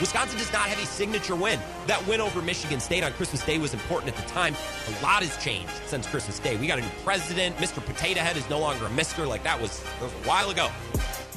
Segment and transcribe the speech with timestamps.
[0.00, 1.60] Wisconsin does not have a signature win.
[1.86, 4.54] That win over Michigan State on Christmas Day was important at the time.
[4.88, 6.56] A lot has changed since Christmas Day.
[6.56, 7.56] We got a new president.
[7.56, 7.84] Mr.
[7.84, 9.26] Potato Head is no longer a mister.
[9.26, 10.68] Like that was, that was a while ago.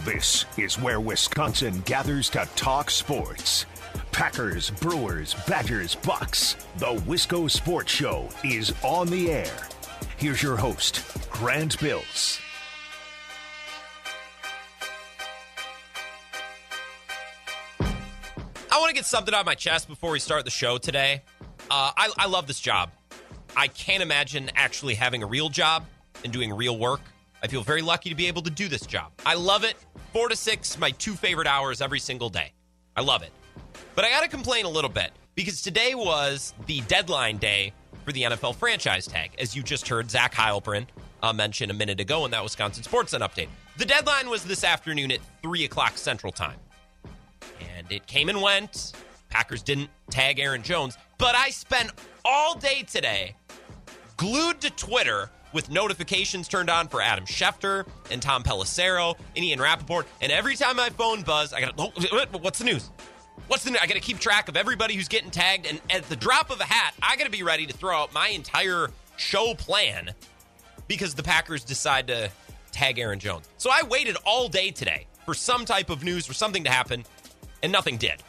[0.04, 3.66] This is where Wisconsin gathers to talk sports.
[4.12, 6.56] Packers, Brewers, Badgers, Bucks.
[6.78, 9.68] The Wisco Sports Show is on the air.
[10.18, 12.40] Here's your host, Grant Bills.
[18.76, 21.22] I want to get something off my chest before we start the show today.
[21.72, 22.92] Uh, I, I love this job.
[23.56, 25.86] I can't imagine actually having a real job
[26.26, 27.00] and doing real work.
[27.42, 29.14] I feel very lucky to be able to do this job.
[29.26, 29.78] I love it.
[30.12, 32.52] Four to six, my two favorite hours every single day.
[32.98, 33.32] I love it.
[33.96, 37.72] But I got to complain a little bit because today was the deadline day
[38.04, 40.86] for the NFL franchise tag, as you just heard Zach Heilprin
[41.24, 43.48] uh, mention a minute ago in that Wisconsin Sports Center update.
[43.78, 46.60] The deadline was this afternoon at 3 o'clock Central Time.
[47.60, 48.94] And it came and went.
[49.30, 51.92] Packers didn't tag Aaron Jones, but I spent
[52.24, 53.36] all day today
[54.18, 59.62] glued to Twitter with notifications turned on for Adam Schefter and Tom Pelissero and Ian
[59.62, 60.08] Rapoport.
[60.22, 61.92] And every time my phone buzzed, I got, oh,
[62.40, 62.92] what's the news?
[63.48, 63.72] What's the?
[63.72, 63.80] News?
[63.82, 66.60] I got to keep track of everybody who's getting tagged, and at the drop of
[66.60, 70.14] a hat, I got to be ready to throw out my entire show plan
[70.88, 72.30] because the Packers decide to
[72.72, 73.48] tag Aaron Jones.
[73.58, 77.04] So I waited all day today for some type of news, for something to happen,
[77.66, 78.22] and nothing did.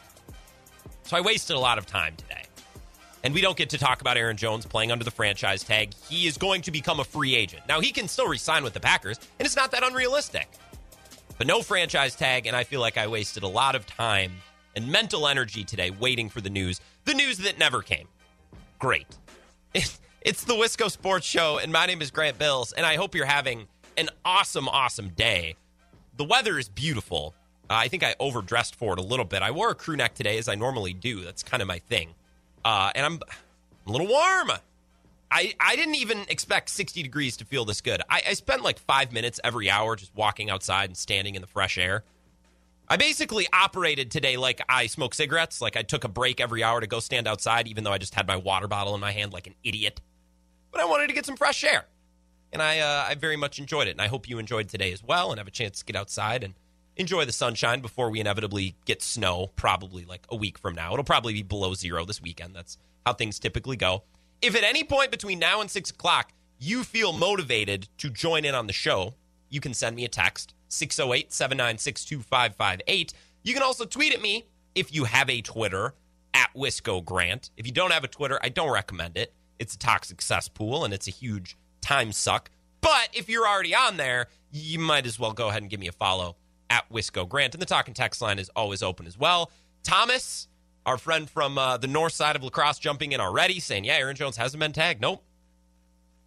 [1.03, 2.41] So I wasted a lot of time today.
[3.23, 5.93] And we don't get to talk about Aaron Jones playing under the franchise tag.
[6.09, 7.61] He is going to become a free agent.
[7.67, 10.49] Now, he can still resign with the Packers, and it's not that unrealistic.
[11.37, 14.31] But no franchise tag, and I feel like I wasted a lot of time
[14.75, 16.81] and mental energy today waiting for the news.
[17.05, 18.07] The news that never came.
[18.79, 19.05] Great.
[19.73, 23.25] It's the Wisco Sports Show, and my name is Grant Bills, and I hope you're
[23.25, 25.55] having an awesome, awesome day.
[26.15, 27.35] The weather is beautiful.
[27.69, 29.41] Uh, I think I overdressed for it a little bit.
[29.41, 31.21] I wore a crew neck today, as I normally do.
[31.21, 32.15] That's kind of my thing.
[32.63, 33.19] Uh, and I'm
[33.85, 34.51] a little warm.
[35.29, 38.01] I, I didn't even expect 60 degrees to feel this good.
[38.09, 41.47] I, I spent like five minutes every hour just walking outside and standing in the
[41.47, 42.03] fresh air.
[42.89, 45.59] I basically operated today like I smoke cigarettes.
[45.59, 48.15] Like I took a break every hour to go stand outside, even though I just
[48.15, 49.99] had my water bottle in my hand like an idiot.
[50.71, 51.85] But I wanted to get some fresh air.
[52.53, 53.91] And I, uh, I very much enjoyed it.
[53.91, 56.45] And I hope you enjoyed today as well and have a chance to get outside
[56.45, 56.53] and
[56.97, 60.93] enjoy the sunshine before we inevitably get snow, probably like a week from now.
[60.93, 62.55] It'll probably be below zero this weekend.
[62.55, 64.03] That's how things typically go.
[64.41, 68.55] If at any point between now and six o'clock you feel motivated to join in
[68.55, 69.13] on the show,
[69.49, 73.13] you can send me a text 608 796 2558.
[73.43, 75.93] You can also tweet at me if you have a Twitter
[76.33, 77.51] at Wisco Grant.
[77.57, 79.33] If you don't have a Twitter, I don't recommend it.
[79.59, 82.51] It's a toxic cesspool and it's a huge time suck.
[82.81, 85.87] But if you're already on there, you might as well go ahead and give me
[85.87, 86.35] a follow
[86.69, 87.53] at Wisco Grant.
[87.55, 89.51] And the talking text line is always open as well.
[89.83, 90.47] Thomas,
[90.85, 93.97] our friend from uh, the north side of La Crosse, jumping in already, saying, Yeah,
[93.97, 95.01] Aaron Jones hasn't been tagged.
[95.01, 95.23] Nope.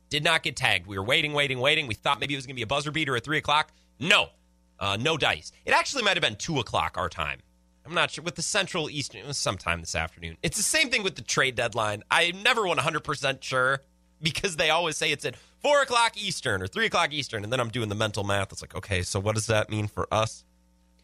[0.08, 0.86] Did not get tagged.
[0.86, 1.86] We were waiting, waiting, waiting.
[1.86, 3.72] We thought maybe it was going to be a buzzer beater at 3 o'clock.
[4.00, 4.30] No,
[4.78, 5.52] uh, no dice.
[5.64, 7.38] It actually might have been 2 o'clock our time.
[7.86, 8.24] I'm not sure.
[8.24, 10.36] With the Central Eastern, it was sometime this afternoon.
[10.42, 12.02] It's the same thing with the trade deadline.
[12.10, 13.80] I'm never 100% sure
[14.22, 17.44] because they always say it's at 4 o'clock Eastern or 3 o'clock Eastern.
[17.44, 18.53] And then I'm doing the mental math.
[18.53, 20.44] It's like, okay, so what does that mean for us?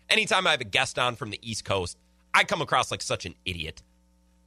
[0.08, 1.98] Anytime I have a guest on from the East Coast,
[2.32, 3.82] I come across like such an idiot.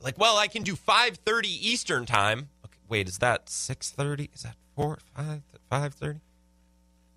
[0.02, 2.50] Like, well, I can do 5.30 Eastern time.
[2.66, 4.34] Okay, wait, is that 6.30?
[4.34, 6.22] Is that 4, 5, 5.30?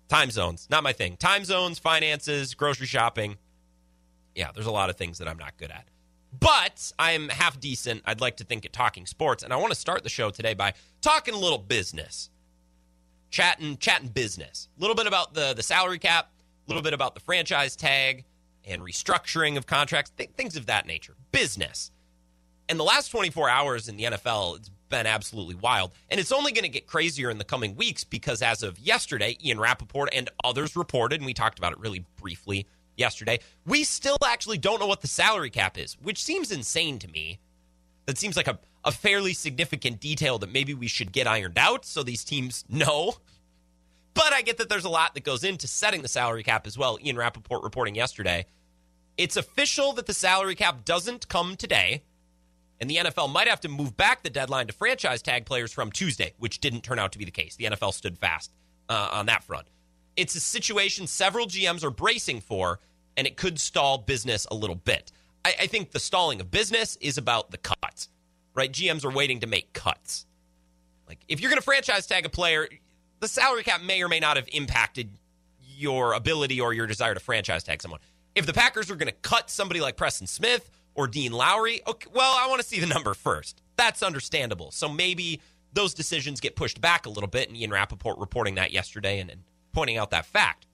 [0.09, 1.15] Time zones, not my thing.
[1.15, 3.37] Time zones, finances, grocery shopping.
[4.35, 5.85] Yeah, there's a lot of things that I'm not good at.
[6.37, 9.43] But I'm half decent, I'd like to think, at talking sports.
[9.43, 12.29] And I want to start the show today by talking a little business.
[13.33, 14.69] Chatting, chatting business.
[14.77, 16.29] A little bit about the, the salary cap,
[16.67, 18.25] a little bit about the franchise tag
[18.63, 21.15] and restructuring of contracts, th- things of that nature.
[21.31, 21.91] Business.
[22.69, 25.93] And the last 24 hours in the NFL, it's been absolutely wild.
[26.11, 29.35] And it's only going to get crazier in the coming weeks because as of yesterday,
[29.43, 32.67] Ian Rapoport and others reported, and we talked about it really briefly
[32.97, 37.07] yesterday, we still actually don't know what the salary cap is, which seems insane to
[37.07, 37.39] me.
[38.05, 41.85] That seems like a, a fairly significant detail that maybe we should get ironed out
[41.85, 43.15] so these teams know.
[44.13, 46.77] But I get that there's a lot that goes into setting the salary cap as
[46.77, 46.97] well.
[47.03, 48.45] Ian Rapoport reporting yesterday.
[49.17, 52.03] It's official that the salary cap doesn't come today.
[52.79, 55.91] And the NFL might have to move back the deadline to franchise tag players from
[55.91, 57.55] Tuesday, which didn't turn out to be the case.
[57.55, 58.51] The NFL stood fast
[58.89, 59.67] uh, on that front.
[60.15, 62.79] It's a situation several GMs are bracing for,
[63.15, 65.11] and it could stall business a little bit.
[65.45, 68.09] I, I think the stalling of business is about the cuts,
[68.53, 68.71] right?
[68.71, 70.25] GMs are waiting to make cuts.
[71.07, 72.67] Like, if you're going to franchise tag a player,
[73.19, 75.09] the salary cap may or may not have impacted
[75.61, 77.99] your ability or your desire to franchise tag someone.
[78.35, 81.81] If the Packers are going to cut somebody like Preston Smith or Dean Lowry?
[81.85, 83.61] Okay, well, I want to see the number first.
[83.75, 84.71] That's understandable.
[84.71, 85.41] So maybe
[85.73, 89.29] those decisions get pushed back a little bit, and Ian Rapoport reporting that yesterday and,
[89.29, 89.41] and
[89.71, 90.67] pointing out that fact.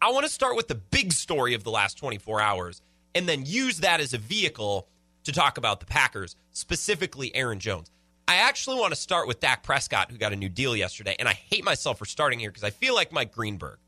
[0.00, 2.82] I want to start with the big story of the last 24 hours
[3.14, 4.88] and then use that as a vehicle
[5.24, 7.90] to talk about the Packers, specifically Aaron Jones.
[8.26, 11.28] I actually want to start with Dak Prescott, who got a new deal yesterday, and
[11.28, 13.78] I hate myself for starting here because I feel like Mike Greenberg.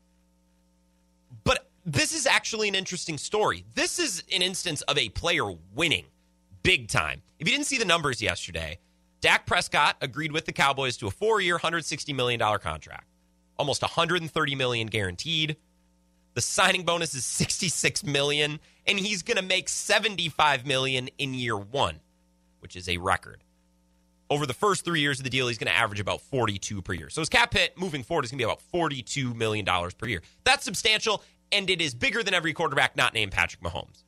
[1.43, 3.65] But this is actually an interesting story.
[3.73, 6.05] This is an instance of a player winning
[6.63, 7.21] big time.
[7.39, 8.79] If you didn't see the numbers yesterday,
[9.21, 13.07] Dak Prescott agreed with the Cowboys to a four-year, $160 million contract,
[13.57, 15.57] almost $130 million guaranteed.
[16.33, 21.57] The signing bonus is 66 million, and he's going to make 75 million in year
[21.57, 21.99] one,
[22.59, 23.43] which is a record.
[24.29, 26.93] Over the first three years of the deal, he's going to average about 42 per
[26.93, 27.09] year.
[27.09, 30.07] So his cap hit moving forward is going to be about 42 million dollars per
[30.07, 30.21] year.
[30.43, 34.03] That's substantial, and it is bigger than every quarterback not named Patrick Mahomes.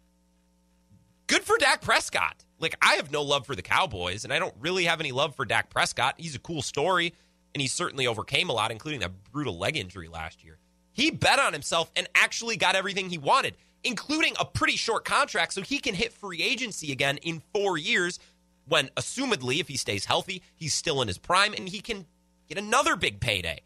[1.28, 2.46] Good for Dak Prescott.
[2.60, 5.36] Like I have no love for the Cowboys, and I don't really have any love
[5.36, 6.16] for Dak Prescott.
[6.18, 7.14] He's a cool story,
[7.54, 10.58] and he certainly overcame a lot, including that brutal leg injury last year.
[10.94, 15.54] He bet on himself and actually got everything he wanted, including a pretty short contract
[15.54, 18.20] so he can hit free agency again in four years
[18.68, 22.06] when, assumedly, if he stays healthy, he's still in his prime and he can
[22.50, 23.62] get another big payday.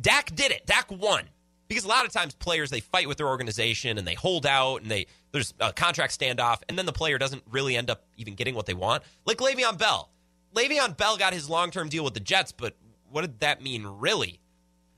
[0.00, 0.66] Dak did it.
[0.66, 1.24] Dak won.
[1.68, 4.82] Because a lot of times players they fight with their organization and they hold out
[4.82, 8.34] and they there's a contract standoff and then the player doesn't really end up even
[8.34, 9.04] getting what they want.
[9.24, 10.10] Like Le'Veon Bell.
[10.52, 12.76] Le'Veon Bell got his long term deal with the Jets, but
[13.08, 14.40] what did that mean really?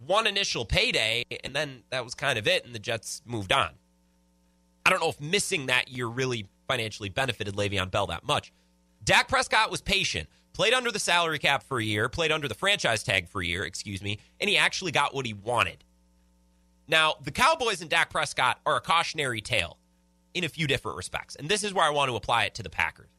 [0.06, 3.70] one initial payday, and then that was kind of it, and the Jets moved on.
[4.84, 8.52] I don't know if missing that year really financially benefited Le'Veon Bell that much.
[9.04, 12.54] Dak Prescott was patient, played under the salary cap for a year, played under the
[12.54, 15.84] franchise tag for a year, excuse me, and he actually got what he wanted.
[16.88, 19.78] Now, the Cowboys and Dak Prescott are a cautionary tale
[20.34, 22.62] in a few different respects, and this is where I want to apply it to
[22.62, 23.10] the Packers.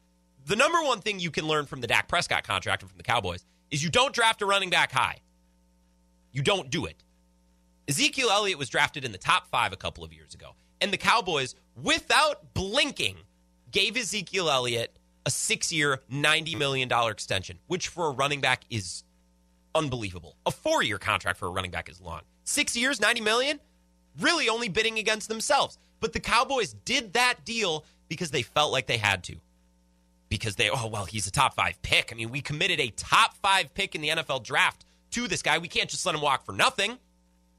[0.46, 3.04] The number one thing you can learn from the Dak Prescott contract and from the
[3.04, 5.20] Cowboys is you don't draft a running back high.
[6.32, 7.02] You don't do it.
[7.88, 10.54] Ezekiel Elliott was drafted in the top five a couple of years ago.
[10.80, 13.16] And the Cowboys, without blinking,
[13.70, 19.04] gave Ezekiel Elliott a six year, $90 million extension, which for a running back is
[19.74, 20.36] unbelievable.
[20.46, 22.20] A four year contract for a running back is long.
[22.44, 23.58] Six years, 90 million,
[24.20, 25.78] Really only bidding against themselves.
[26.00, 29.36] But the Cowboys did that deal because they felt like they had to.
[30.28, 32.12] Because they, oh, well, he's a top five pick.
[32.12, 35.58] I mean, we committed a top five pick in the NFL draft to this guy.
[35.58, 36.98] We can't just let him walk for nothing.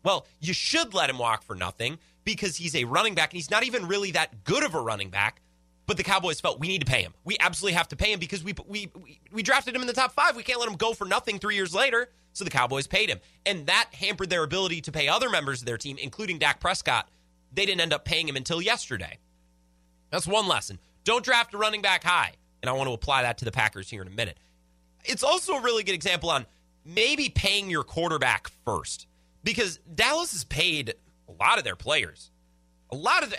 [0.04, 3.52] Well, you should let him walk for nothing because he's a running back and he's
[3.52, 5.42] not even really that good of a running back.
[5.88, 7.14] But the Cowboys felt we need to pay him.
[7.24, 8.92] We absolutely have to pay him because we, we,
[9.32, 10.36] we, drafted him in the top five.
[10.36, 12.10] We can't let him go for nothing three years later.
[12.34, 13.20] So the Cowboys paid him.
[13.46, 17.08] And that hampered their ability to pay other members of their team, including Dak Prescott.
[17.54, 19.20] They didn't end up paying him until yesterday.
[20.10, 20.80] That's one lesson.
[21.04, 22.34] Don't draft a running back high.
[22.64, 24.40] And I want to apply that to the Packers here in a minute.
[25.04, 26.48] It's also a really good example on
[26.84, 29.06] maybe paying your quarterback first
[29.44, 30.96] because Dallas has paid
[31.28, 32.32] a lot of their players.
[32.92, 33.38] A lot of the,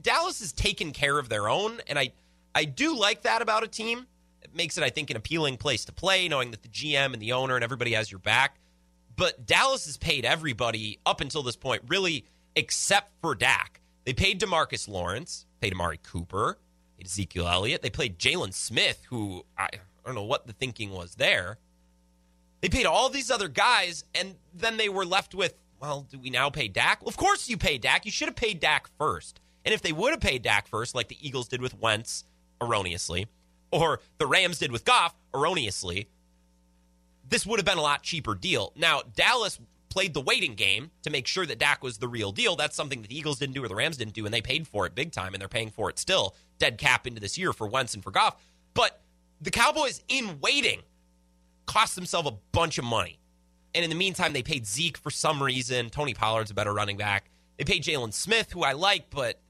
[0.00, 2.12] Dallas has taken care of their own, and I
[2.54, 4.06] I do like that about a team.
[4.42, 7.20] It makes it, I think, an appealing place to play, knowing that the GM and
[7.22, 8.58] the owner and everybody has your back.
[9.16, 12.24] But Dallas has paid everybody up until this point, really,
[12.56, 13.80] except for Dak.
[14.04, 16.58] They paid Demarcus Lawrence, paid Amari Cooper,
[16.96, 17.82] paid Ezekiel Elliott.
[17.82, 21.58] They played Jaylon Smith, who I, I don't know what the thinking was there.
[22.60, 26.30] They paid all these other guys, and then they were left with, well, do we
[26.30, 27.02] now pay Dak?
[27.02, 28.04] Well, of course you pay Dak.
[28.04, 29.40] You should have paid Dak first.
[29.64, 32.24] And if they would have paid Dak first, like the Eagles did with Wentz
[32.60, 33.26] erroneously,
[33.70, 36.08] or the Rams did with Goff erroneously,
[37.28, 38.72] this would have been a lot cheaper deal.
[38.76, 42.56] Now, Dallas played the waiting game to make sure that Dak was the real deal.
[42.56, 44.66] That's something that the Eagles didn't do or the Rams didn't do, and they paid
[44.66, 47.52] for it big time, and they're paying for it still, dead cap into this year
[47.52, 48.36] for Wentz and for Goff.
[48.74, 49.00] But
[49.40, 50.82] the Cowboys, in waiting,
[51.66, 53.18] cost themselves a bunch of money.
[53.74, 55.90] And in the meantime, they paid Zeke for some reason.
[55.90, 57.30] Tony Pollard's a better running back.
[57.58, 59.40] They paid Jaylon Smith, who I like, but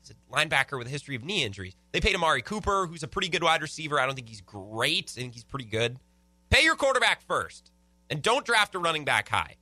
[0.00, 1.76] he's a linebacker with a history of knee injuries.
[1.92, 4.00] They paid Amari Cooper, who's a pretty good wide receiver.
[4.00, 5.12] I don't think he's great.
[5.16, 5.98] I think he's pretty good.
[6.50, 7.70] Pay your quarterback first,
[8.10, 9.56] and don't draft a running back high.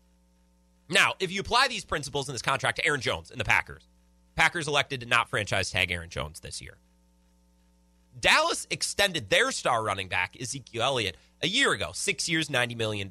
[0.89, 3.89] Now, if you apply these principles in this contract to Aaron Jones and the Packers,
[4.37, 6.79] Packers elected to not franchise tag Aaron Jones this year.
[8.19, 13.11] Dallas extended their star running back, Ezekiel Elliott, a year ago, six years, $90 million.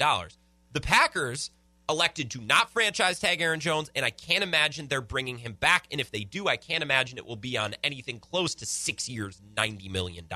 [0.75, 1.51] The Packers
[1.87, 5.85] elected to not franchise tag Aaron Jones, and I can't imagine they're bringing him back.
[5.89, 9.07] And if they do, I can't imagine it will be on anything close to six
[9.07, 10.27] years, $90 million.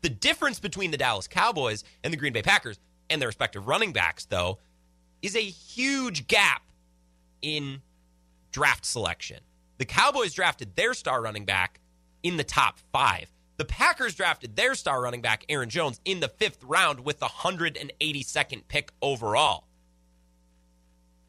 [0.00, 3.92] The difference between the Dallas Cowboys and the Green Bay Packers and their respective running
[3.92, 4.58] backs, though,
[5.22, 6.62] is a huge gap
[7.40, 7.82] in
[8.50, 9.38] draft selection.
[9.78, 11.78] The Cowboys drafted their star running back
[12.24, 13.30] in the top five.
[13.58, 17.26] The Packers drafted their star running back, Aaron Jones, in the fifth round with the
[17.26, 19.66] 182nd pick overall.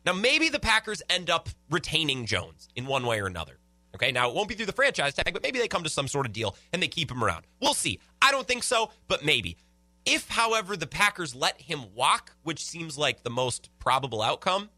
[0.06, 3.60] Now, maybe the Packers end up retaining Jones in one way or another.
[3.96, 6.08] Okay, now it won't be through the franchise tag, but maybe they come to some
[6.08, 7.46] sort of deal and they keep him around.
[7.62, 8.00] We'll see.
[8.22, 9.58] I don't think so, but maybe.
[10.06, 14.70] If, however, the Packers let him walk, which seems like the most probable outcome,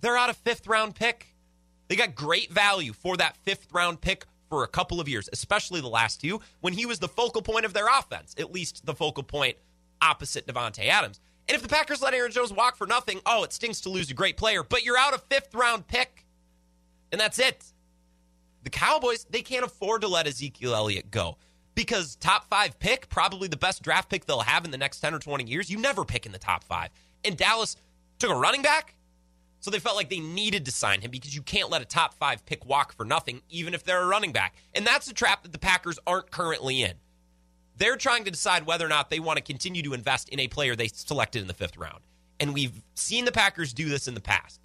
[0.00, 1.34] they're out a fifth round pick.
[1.88, 5.80] They got great value for that fifth round pick for a couple of years, especially
[5.80, 8.94] the last two, when he was the focal point of their offense, at least the
[8.94, 9.56] focal point
[10.00, 11.18] opposite Davante Adams.
[11.48, 14.12] And if the Packers let Aaron Jones walk for nothing, oh, it stinks to lose
[14.12, 16.24] a great player, but you're out a fifth round pick.
[17.10, 17.64] And that's it.
[18.62, 21.36] The Cowboys, they can't afford to let Ezekiel Elliott go
[21.74, 25.14] because top five pick, probably the best draft pick they'll have in the next 10
[25.14, 25.68] or 20 years.
[25.68, 26.90] You never pick in the top five.
[27.24, 27.76] And Dallas
[28.20, 28.94] took a running back,
[29.64, 32.12] so they felt like they needed to sign him because you can't let a top
[32.12, 34.56] five pick walk for nothing, even if they're a running back.
[34.74, 36.92] And that's a trap that the Packers aren't currently in.
[37.78, 40.48] They're trying to decide whether or not they want to continue to invest in a
[40.48, 42.00] player they selected in the fifth round.
[42.38, 44.60] And we've seen the Packers do this in the past.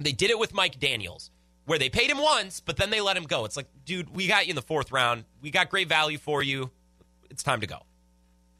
[0.00, 1.30] They did it with Mike Daniels,
[1.66, 3.44] where they paid him once, but then they let him go.
[3.44, 5.24] It's like, dude, we got you in the fourth round.
[5.42, 6.70] We got great value for you.
[7.28, 7.80] It's time to go.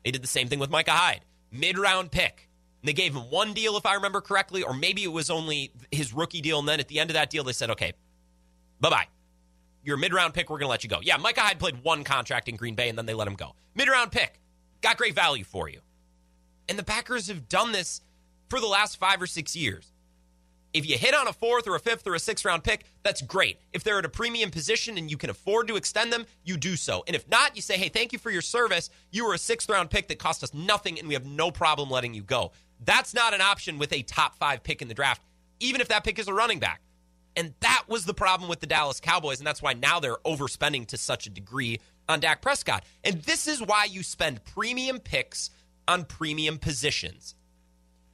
[0.04, 2.47] They did the same thing with Micah Hyde, mid round pick.
[2.80, 5.73] And they gave him one deal, if I remember correctly, or maybe it was only
[5.90, 6.58] his rookie deal.
[6.58, 7.92] And then at the end of that deal, they said, okay,
[8.80, 9.08] bye bye
[9.88, 11.00] your mid round pick, we're going to let you go.
[11.02, 13.54] Yeah, Micah Hyde played one contract in Green Bay and then they let him go.
[13.75, 14.38] Mid round pick,
[14.82, 15.80] got great value for you.
[16.68, 18.02] And the Packers have done this
[18.50, 19.92] for the last five or six years.
[20.75, 23.23] If you hit on a fourth or a fifth or a sixth round pick, that's
[23.23, 23.58] great.
[23.73, 26.76] If they're at a premium position and you can afford to extend them, you do
[26.76, 27.02] so.
[27.06, 28.90] And if not, you say, hey, thank you for your service.
[29.11, 31.88] You were a sixth round pick that cost us nothing and we have no problem
[31.88, 32.52] letting you go.
[32.85, 35.23] That's not an option with a top five pick in the draft,
[35.61, 36.80] even if that pick is a running back.
[37.37, 39.38] And that was the problem with the Dallas Cowboys.
[39.38, 42.85] And that's why now they're overspending to such a degree on Dak Prescott.
[43.04, 45.50] And this is why you spend premium picks
[45.87, 47.35] on premium positions.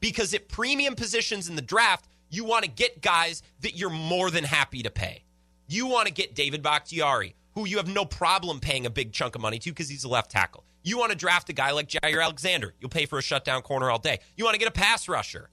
[0.00, 4.30] Because at premium positions in the draft, you want to get guys that you're more
[4.30, 5.24] than happy to pay.
[5.68, 9.34] You want to get David Bakhtiari, who you have no problem paying a big chunk
[9.34, 10.64] of money to because he's a left tackle.
[10.84, 12.74] You want to draft a guy like Jaire Alexander.
[12.78, 14.20] You'll pay for a shutdown corner all day.
[14.36, 15.50] You want to get a pass rusher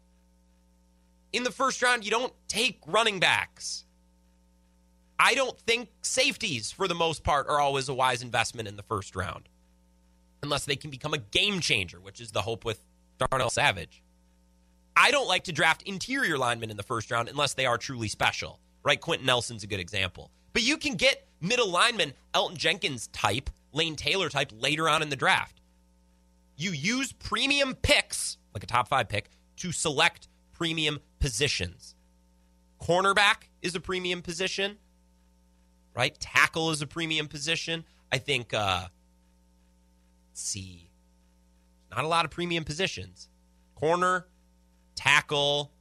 [1.33, 3.85] in the first round, you don't take running backs.
[5.19, 8.83] I don't think safeties, for the most part, are always a wise investment in the
[8.83, 9.47] first round,
[10.41, 12.83] unless they can become a game changer, which is the hope with
[13.19, 14.01] Darnell Savage.
[14.95, 18.07] I don't like to draft interior linemen in the first round unless they are truly
[18.07, 18.99] special, right?
[18.99, 20.31] Quenton Nelson's a good example.
[20.53, 25.09] But you can get middle linemen, Elgton Jenkins type, Lane Taylor type, later on in
[25.09, 25.61] the draft.
[26.55, 31.95] You use premium picks, like a top five pick, to select premium positions.
[32.81, 34.77] Cornerback is a premium position,
[35.95, 36.19] right?
[36.19, 37.85] Tackle is a premium position.
[38.11, 38.87] I think, uh,
[40.33, 40.91] see,
[41.89, 43.29] not a lot of premium positions.
[43.75, 44.27] Corner,
[44.95, 45.71] tackle,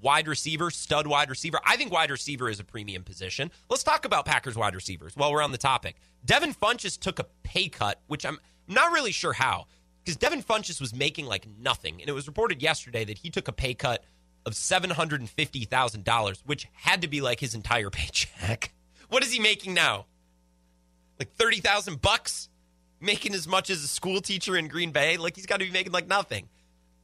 [0.00, 1.60] wide receiver, stud wide receiver.
[1.64, 3.50] I think wide receiver is a premium position.
[3.68, 5.96] Let's talk about Packers wide receivers while we're on the topic.
[6.24, 9.66] Devin Funchess took a pay cut, which I'm not really sure how
[10.04, 12.00] because Devin Funchess was making like nothing.
[12.00, 14.04] And it was reported yesterday that he took a pay cut
[14.46, 18.72] of $750,000, which had to be like his entire paycheck.
[19.08, 20.06] What is he making now?
[21.18, 22.48] Like 30,000 bucks?
[23.00, 25.18] Making as much as a school teacher in Green Bay?
[25.18, 26.48] Like he's got to be making like nothing.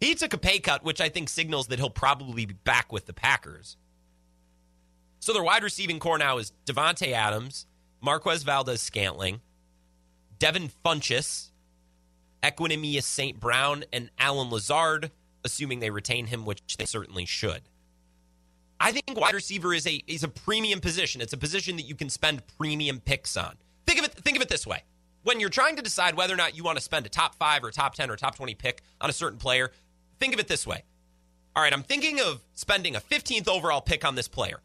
[0.00, 3.06] He took a pay cut, which I think signals that he'll probably be back with
[3.06, 3.76] the Packers.
[5.20, 7.66] So their wide receiving core now is Davante Adams,
[8.00, 9.40] Marquez Valdes-Scantling,
[10.38, 11.50] Devin Funchess,
[12.42, 13.40] Equanimeous St.
[13.40, 15.10] Brown, and Allen Lazard,
[15.42, 17.62] assuming they retain him, which they certainly should.
[18.78, 21.22] I think wide receiver is a is a premium position.
[21.22, 23.56] It's a position that you can spend premium picks on.
[23.86, 24.82] Think of it think of it this way.
[25.22, 27.64] When you're trying to decide whether or not you want to spend a top 5
[27.64, 29.70] or top 10 or top 20 pick on a certain player,
[30.18, 30.84] think of it this way.
[31.56, 34.60] All right, I'm thinking of spending a 15th overall pick on this player.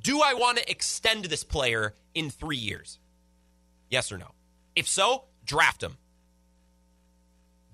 [0.00, 2.98] Do I want to extend this player in 3 years?
[3.90, 4.32] Yes or no?
[4.74, 5.98] If so, draft him.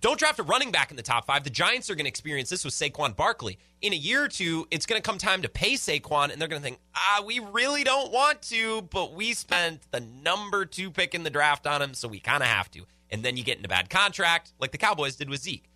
[0.00, 1.42] Don't draft a running back in the top five.
[1.42, 3.58] The Giants are going to experience this with Saquon Barkley.
[3.82, 6.48] In a year or two, it's going to come time to pay Saquon, and they're
[6.48, 10.92] going to think, ah, we really don't want to, but we spent the number two
[10.92, 12.82] pick in the draft on him, so we kind of have to.
[13.10, 15.67] And then you get in a bad contract, like the Cowboys did with Zeke.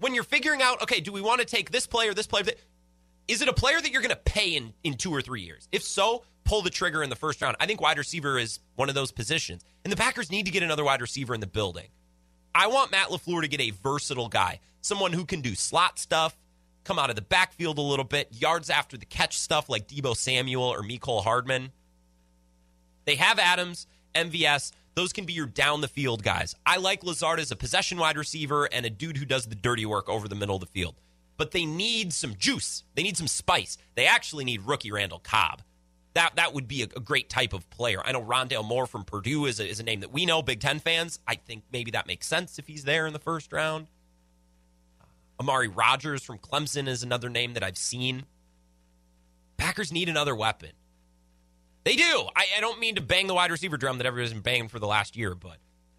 [0.00, 2.44] When you're figuring out, okay, do we want to take this player, this player?
[3.26, 5.68] Is it a player that you're going to pay in, in two or three years?
[5.72, 7.56] If so, pull the trigger in the first round.
[7.58, 9.64] I think wide receiver is one of those positions.
[9.82, 11.88] And the Packers need to get another wide receiver in the building.
[12.54, 16.36] I want Matt LaFleur to get a versatile guy, someone who can do slot stuff,
[16.84, 20.16] come out of the backfield a little bit, yards after the catch stuff like Deebo
[20.16, 21.72] Samuel or Mecole Hardman.
[23.06, 26.54] They have Adams MVS, those can be your down the field guys.
[26.64, 29.84] I like Lazard as a possession wide receiver and a dude who does the dirty
[29.84, 31.00] work over the middle of the field.
[31.36, 32.84] But they need some juice.
[32.94, 33.76] They need some spice.
[33.96, 35.62] They actually need rookie Randall Cobb.
[36.14, 38.00] That that would be a, a great type of player.
[38.04, 40.60] I know Rondale Moore from Purdue is a, is a name that we know, Big
[40.60, 41.18] Ten fans.
[41.26, 43.88] I think maybe that makes sense if he's there in the first round.
[45.00, 45.06] Uh,
[45.40, 48.26] Amari Rogers from Clemson is another name that I've seen.
[49.56, 50.70] Packers need another weapon.
[51.84, 52.28] They do.
[52.34, 54.78] I, I don't mean to bang the wide receiver drum that everybody's been banging for
[54.78, 55.58] the last year, but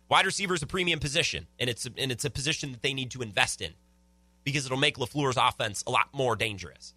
[0.09, 2.93] wide receiver is a premium position, and it's a, and it's a position that they
[2.93, 3.73] need to invest in
[4.43, 6.93] because it'll make LaFleur's offense a lot more dangerous,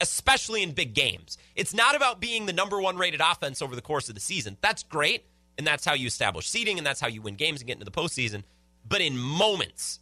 [0.00, 1.36] especially in big games.
[1.56, 4.56] It's not about being the number one rated offense over the course of the season.
[4.60, 5.24] That's great,
[5.58, 7.84] and that's how you establish seeding, and that's how you win games and get into
[7.84, 8.44] the postseason.
[8.88, 9.98] But in moments,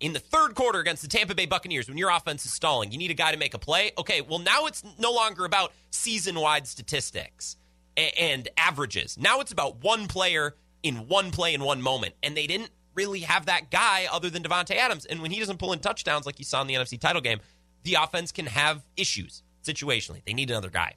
[0.00, 2.98] in the third quarter against the Tampa Bay Buccaneers when your offense is stalling, you
[2.98, 3.92] need a guy to make a play.
[3.98, 7.56] Okay, well, now it's no longer about season wide statistics
[7.96, 9.16] and, averages.
[9.18, 12.14] Now it's about one player in one play in one moment.
[12.22, 15.04] And they didn't really have that guy other than Davante Adams.
[15.06, 17.40] And when he doesn't pull in touchdowns like you saw in the NFC title game,
[17.84, 20.22] the offense can have issues situationally.
[20.24, 20.94] They need another guy.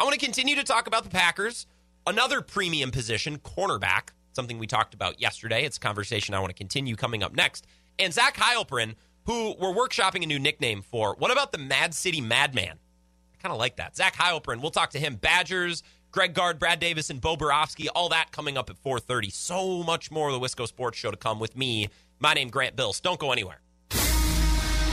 [0.00, 1.66] I want to continue to talk about the Packers.
[2.06, 5.64] Another premium position, cornerback, something we talked about yesterday.
[5.64, 7.66] It's a conversation I want to continue coming up next.
[7.98, 11.14] And Zach Heilprin, who we're workshopping a new nickname for.
[11.18, 12.78] What about the Mad City Madman?
[12.78, 13.96] I kind of like that.
[13.96, 15.16] Zach Heilprin, we'll talk to him.
[15.16, 19.32] Badgers, Greg Gard, Brad Davis, and Bo Borofsky, all that coming up at 4.30.
[19.32, 21.88] So much more of the Wisco Sports Show to come with me.
[22.20, 23.00] My name, Grant Bills.
[23.00, 23.60] Don't go anywhere.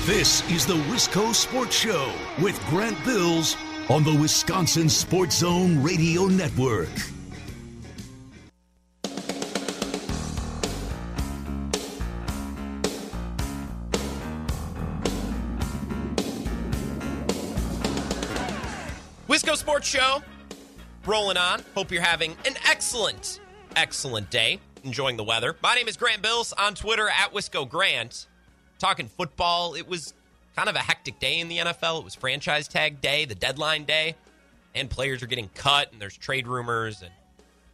[0.05, 3.55] This is the Wisco Sports Show with Grant Bills
[3.89, 6.89] on the Wisconsin Sports Zone Radio Network.
[19.45, 20.23] Wisco Sports Show
[21.05, 21.61] rolling on.
[21.75, 23.39] Hope you're having an excellent,
[23.75, 24.59] excellent day.
[24.83, 25.55] Enjoying the weather.
[25.61, 28.25] My name is Grant Bills on Twitter at Wisco Grant.
[28.79, 29.75] Talking football.
[29.75, 30.15] It was
[30.55, 31.99] kind of a hectic day in the NFL.
[31.99, 34.15] It was franchise tag day, the deadline day,
[34.73, 37.03] and players are getting cut, and there's trade rumors.
[37.03, 37.11] And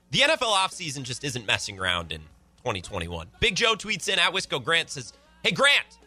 [0.10, 2.20] the NFL offseason just isn't messing around in
[2.58, 3.28] 2021.
[3.40, 6.00] Big Joe tweets in at Wisco Grant says, Hey, Grant,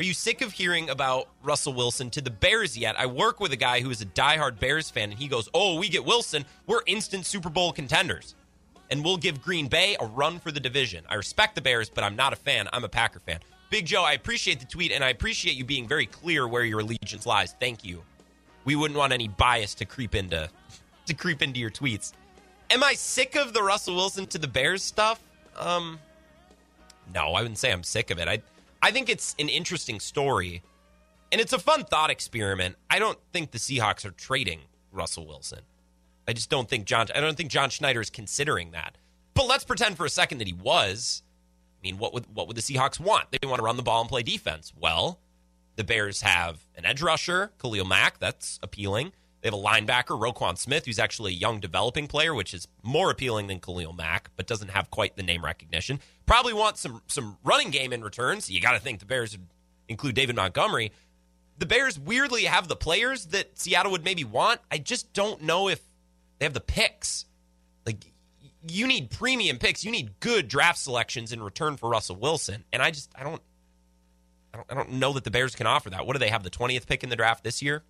[0.00, 2.98] are you sick of hearing about Russell Wilson to the Bears yet?
[2.98, 5.78] I work with a guy who is a diehard Bears fan, and he goes, Oh,
[5.78, 6.46] we get Wilson.
[6.66, 8.34] We're instant Super Bowl contenders.
[8.90, 11.04] And we'll give Green Bay a run for the division.
[11.10, 12.66] I respect the Bears, but I'm not a fan.
[12.72, 13.40] I'm a Packer fan.
[13.68, 16.80] Big Joe, I appreciate the tweet, and I appreciate you being very clear where your
[16.80, 17.54] allegiance lies.
[17.60, 18.02] Thank you.
[18.64, 20.48] We wouldn't want any bias to creep into
[21.04, 22.14] to creep into your tweets.
[22.70, 25.20] Am I sick of the Russell Wilson to the Bears stuff?
[25.58, 26.00] Um,
[27.14, 28.28] no, I wouldn't say I'm sick of it.
[28.28, 28.40] I
[28.82, 30.62] I think it's an interesting story,
[31.30, 32.76] and it's a fun thought experiment.
[32.88, 35.60] I don't think the Seahawks are trading Russell Wilson.
[36.26, 37.06] I just don't think John.
[37.14, 38.96] I don't think John Schneider is considering that.
[39.34, 41.22] But let's pretend for a second that he was.
[41.80, 43.26] I mean, what would what would the Seahawks want?
[43.30, 44.72] They want to run the ball and play defense.
[44.78, 45.18] Well,
[45.76, 48.18] the Bears have an edge rusher, Khalil Mack.
[48.18, 49.12] That's appealing.
[49.40, 53.10] They have a linebacker, Roquan Smith, who's actually a young developing player, which is more
[53.10, 56.00] appealing than Khalil Mack, but doesn't have quite the name recognition.
[56.26, 58.40] Probably want some some running game in return.
[58.40, 59.46] So you got to think the Bears would
[59.88, 60.92] include David Montgomery.
[61.58, 64.60] The Bears weirdly have the players that Seattle would maybe want.
[64.70, 65.80] I just don't know if
[66.38, 67.24] they have the picks.
[67.86, 68.04] Like
[68.68, 69.84] you need premium picks.
[69.84, 72.64] You need good draft selections in return for Russell Wilson.
[72.74, 73.40] And I just I don't
[74.52, 76.06] I don't, I don't know that the Bears can offer that.
[76.06, 77.84] What do they have the 20th pick in the draft this year?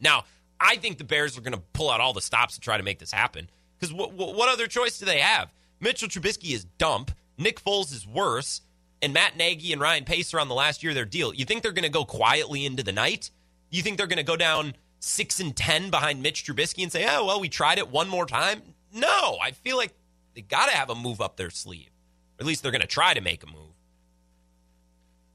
[0.00, 0.24] Now,
[0.60, 2.82] I think the Bears are going to pull out all the stops to try to
[2.82, 3.48] make this happen.
[3.78, 5.52] Because what, what other choice do they have?
[5.80, 7.12] Mitchell Trubisky is dump.
[7.36, 8.62] Nick Foles is worse.
[9.00, 11.32] And Matt Nagy and Ryan Pace are on the last year of their deal.
[11.32, 13.30] You think they're going to go quietly into the night?
[13.70, 17.06] You think they're going to go down six and ten behind Mitch Trubisky and say,
[17.08, 18.62] "Oh well, we tried it one more time"?
[18.92, 19.94] No, I feel like
[20.34, 21.90] they got to have a move up their sleeve.
[22.40, 23.67] At least they're going to try to make a move.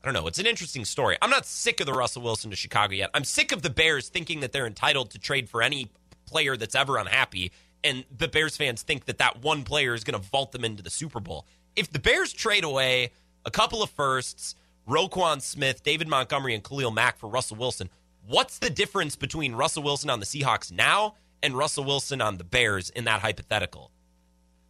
[0.04, 0.28] I don't know.
[0.28, 1.18] It's an interesting story.
[1.22, 3.10] I'm not sick of the Russell Wilson to Chicago yet.
[3.14, 5.90] I'm sick of the Bears thinking that they're entitled to trade for any
[6.26, 7.54] player that's ever unhappy,
[7.86, 10.84] and the Bears fans think that that one player is going to vault them into
[10.84, 11.48] the Super Bowl.
[11.78, 13.12] If the Bears trade away
[13.46, 14.56] a couple of firsts,
[14.88, 17.90] Roquan Smith, David Montgomery, and Khalil Mack for Russell Wilson,
[18.28, 22.44] what's the difference between Russell Wilson on the Seahawks now and Russell Wilson on the
[22.44, 23.90] Bears in that hypothetical?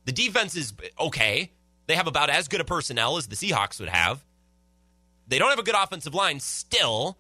[0.06, 1.52] The defense is okay.
[1.88, 4.24] They have about as good a personnel as the Seahawks would have.
[5.28, 7.18] They don't have a good offensive line still,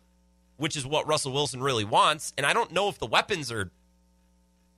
[0.57, 2.33] which is what Russell Wilson really wants.
[2.37, 3.71] And I don't know if the weapons are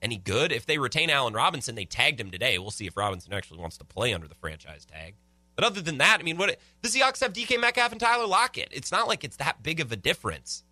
[0.01, 0.51] any good.
[0.51, 2.59] If they retain Allen Robinson, they tagged him today.
[2.59, 5.15] We'll see if Robinson actually wants to play under the franchise tag.
[5.55, 8.69] But other than that, I mean, what the Seahawks have DK Metcalf and Tyler Lockett.
[8.71, 10.63] It's not like it's that big of a difference.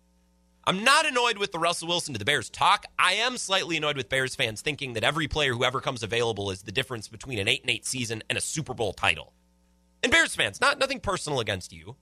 [0.66, 2.86] I'm not annoyed with the Russell Wilson to the Bears talk.
[2.98, 6.50] I am slightly annoyed with Bears fans thinking that every player who ever comes available
[6.50, 9.34] is the difference between an 8 and 8 season and a Super Bowl title.
[10.02, 11.96] And Bears fans, not nothing personal against you.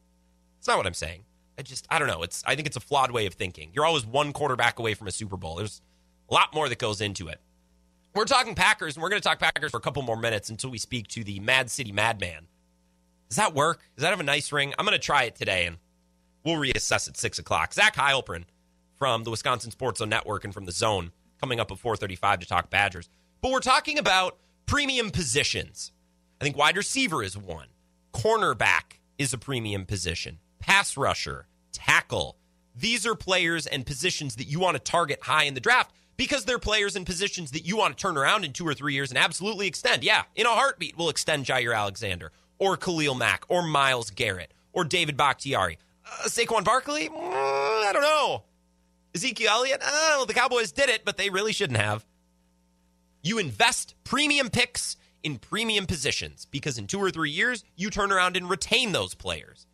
[0.62, 1.25] It's not what I'm saying.
[1.59, 2.22] I just I don't know.
[2.22, 3.70] It's I think it's a flawed way of thinking.
[3.72, 5.57] You're always one quarterback away from a Super Bowl.
[5.57, 5.83] There's
[6.31, 7.40] a lot more that goes into it.
[8.14, 10.70] We're talking Packers, and we're going to talk Packers for a couple more minutes until
[10.70, 12.46] we speak to the Mad City Madman.
[13.29, 13.81] Does that work?
[13.96, 14.72] Does that have a nice ring?
[14.79, 15.79] I'm going to try it today, and
[16.44, 17.75] we'll reassess at six o'clock.
[17.75, 18.44] Zach Heilprin
[18.94, 22.46] from the Wisconsin Sports Zone Network and from the Zone coming up at 4:35 to
[22.46, 23.11] talk Badgers.
[23.40, 25.90] But we're talking about premium positions.
[26.40, 27.66] I think wide receiver is one.
[28.14, 30.38] Cornerback is a premium position.
[30.62, 32.37] Pass rusher, tackle.
[32.75, 36.44] These are players and positions that you want to target high in the draft because
[36.44, 39.11] they're players and positions that you want to turn around in two or three years
[39.11, 40.05] and absolutely extend.
[40.05, 44.85] Yeah, in a heartbeat, we'll extend Jaire Alexander or Khalil Mack or Myles Garrett or
[44.85, 45.79] David Bakhtiari.
[46.07, 47.09] Uh, Saquon Barkley?
[47.09, 48.44] Mm, I don't know.
[49.16, 49.83] Ezekiel Elliott?
[49.85, 52.07] Oh, the Cowboys did it, but they really shouldn't have.
[53.20, 58.12] You invest premium picks in premium positions because in two or three years, you turn
[58.12, 59.66] around and retain those players.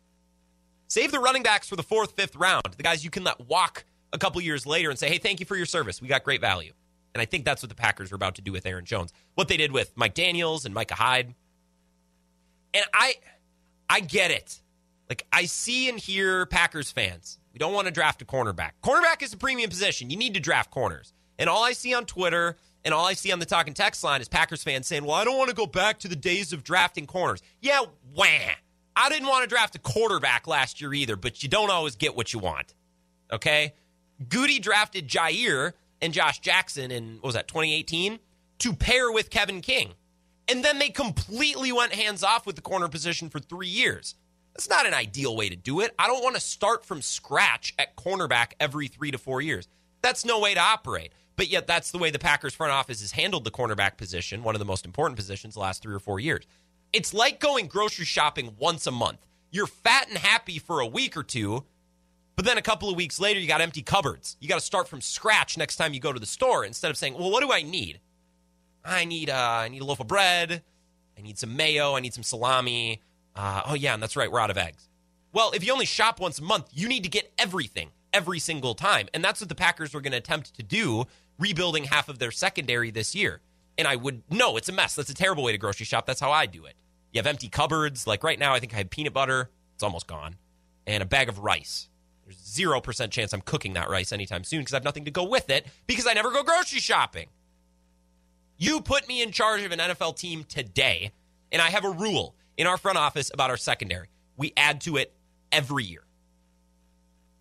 [0.89, 3.85] Save the running backs for the fourth, fifth round, the guys you can let walk
[4.11, 6.01] a couple years later and say, hey, thank you for your service.
[6.01, 6.73] We got great value.
[7.13, 9.13] And I think that's what the Packers are about to do with Aaron Jones.
[9.35, 11.35] What they did with Mike Daniels and Micah Hyde.
[12.73, 13.15] And I
[13.89, 14.61] I get it.
[15.09, 17.39] Like I see and hear Packers fans.
[17.53, 18.71] We don't want to draft a cornerback.
[18.83, 20.09] Cornerback is a premium position.
[20.09, 21.13] You need to draft corners.
[21.39, 24.21] And all I see on Twitter and all I see on the talking text line
[24.21, 26.63] is Packers fans saying, "Well, I don't want to go back to the days of
[26.63, 27.81] drafting corners." Yeah,
[28.13, 28.25] wah.
[28.95, 32.15] I didn't want to draft a quarterback last year either, but you don't always get
[32.15, 32.73] what you want.
[33.31, 33.73] Okay?
[34.27, 38.19] Gutey drafted Jaire and Josh Jackson in, what was that, 2018,
[38.59, 39.93] to pair with Kevin King.
[40.47, 44.15] And then they completely went hands off with the corner position for three years.
[44.53, 45.93] That's not an ideal way to do it.
[45.97, 49.67] I don't want to start from scratch at cornerback every three to four years.
[50.01, 51.13] That's no way to operate.
[51.35, 54.55] But yet, that's the way the Packers front office has handled the cornerback position, one
[54.55, 56.45] of the most important positions the last three or four years.
[56.91, 59.19] It's like going grocery shopping once a month.
[59.51, 61.63] You're fat and happy for a week or two,
[62.35, 64.37] but then a couple of weeks later, you got empty cupboards.
[64.39, 66.97] You got to start from scratch next time you go to the store instead of
[66.97, 67.99] saying, "Well, what do I need?
[68.83, 70.63] I need uh, I need a loaf of bread.
[71.17, 71.95] I need some mayo.
[71.95, 73.01] I need some salami.
[73.35, 74.89] Uh, oh yeah, and that's right, we're out of eggs.
[75.31, 78.73] Well, if you only shop once a month, you need to get everything every single
[78.73, 81.05] time, and that's what the Packers were going to attempt to do,
[81.37, 83.41] rebuilding half of their secondary this year.
[83.77, 84.95] And I would, no, it's a mess.
[84.95, 86.05] That's a terrible way to grocery shop.
[86.05, 86.75] That's how I do it.
[87.11, 88.05] You have empty cupboards.
[88.07, 89.49] Like right now, I think I have peanut butter.
[89.73, 90.35] It's almost gone.
[90.85, 91.89] And a bag of rice.
[92.25, 95.23] There's 0% chance I'm cooking that rice anytime soon because I have nothing to go
[95.23, 97.27] with it because I never go grocery shopping.
[98.57, 101.11] You put me in charge of an NFL team today,
[101.51, 104.09] and I have a rule in our front office about our secondary.
[104.37, 105.15] We add to it
[105.51, 106.03] every year.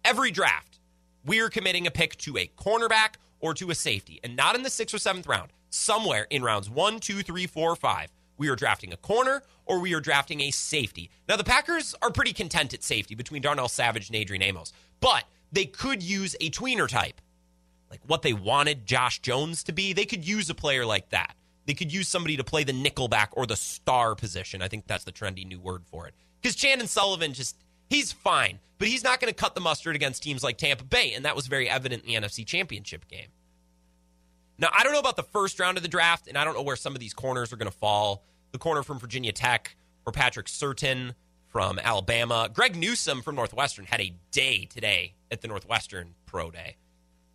[0.04, 0.78] Every draft,
[1.24, 4.70] we're committing a pick to a cornerback or to a safety, and not in the
[4.70, 8.92] sixth or seventh round somewhere in rounds one, two, three, four, five, we are drafting
[8.92, 11.10] a corner or we are drafting a safety.
[11.28, 15.24] Now, the Packers are pretty content at safety between Darnell Savage and Adrian Amos, but
[15.52, 17.20] they could use a tweener type.
[17.90, 21.34] Like what they wanted Josh Jones to be, they could use a player like that.
[21.66, 24.62] They could use somebody to play the nickelback or the star position.
[24.62, 26.14] I think that's the trendy new word for it.
[26.40, 27.56] Because Chandon Sullivan just,
[27.90, 31.12] he's fine, but he's not going to cut the mustard against teams like Tampa Bay,
[31.12, 33.28] and that was very evident in the NFC Championship game.
[34.58, 36.62] Now, I don't know about the first round of the draft, and I don't know
[36.62, 38.24] where some of these corners are going to fall.
[38.52, 41.14] The corner from Virginia Tech or Patrick Surtain
[41.48, 42.48] from Alabama.
[42.52, 46.76] Greg Newsome from Northwestern had a day today at the Northwestern Pro Day.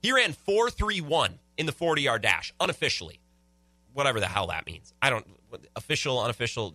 [0.02, 3.20] He ran 4.31 in the 40 yard dash, unofficially.
[3.94, 4.94] Whatever the hell that means.
[5.02, 5.26] I don't,
[5.76, 6.72] official, unofficial.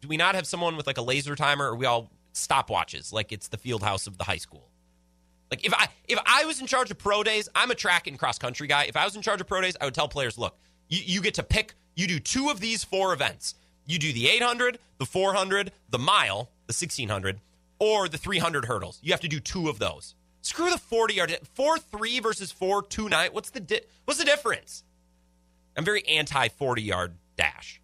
[0.00, 3.32] Do we not have someone with like a laser timer or we all stopwatches like
[3.32, 4.70] it's the field house of the high school?
[5.50, 8.18] Like if I if I was in charge of pro days, I'm a track and
[8.18, 8.84] cross country guy.
[8.84, 10.56] If I was in charge of pro days, I would tell players, look,
[10.88, 11.74] you, you get to pick.
[11.96, 13.56] You do two of these four events.
[13.90, 17.40] You do the 800, the 400, the mile, the 1600,
[17.80, 19.00] or the 300 hurdles.
[19.02, 20.14] You have to do two of those.
[20.42, 23.30] Screw the 40 yard four three versus four two nine.
[23.32, 24.84] What's the di- what's the difference?
[25.76, 27.80] I'm very anti 40 yard dash.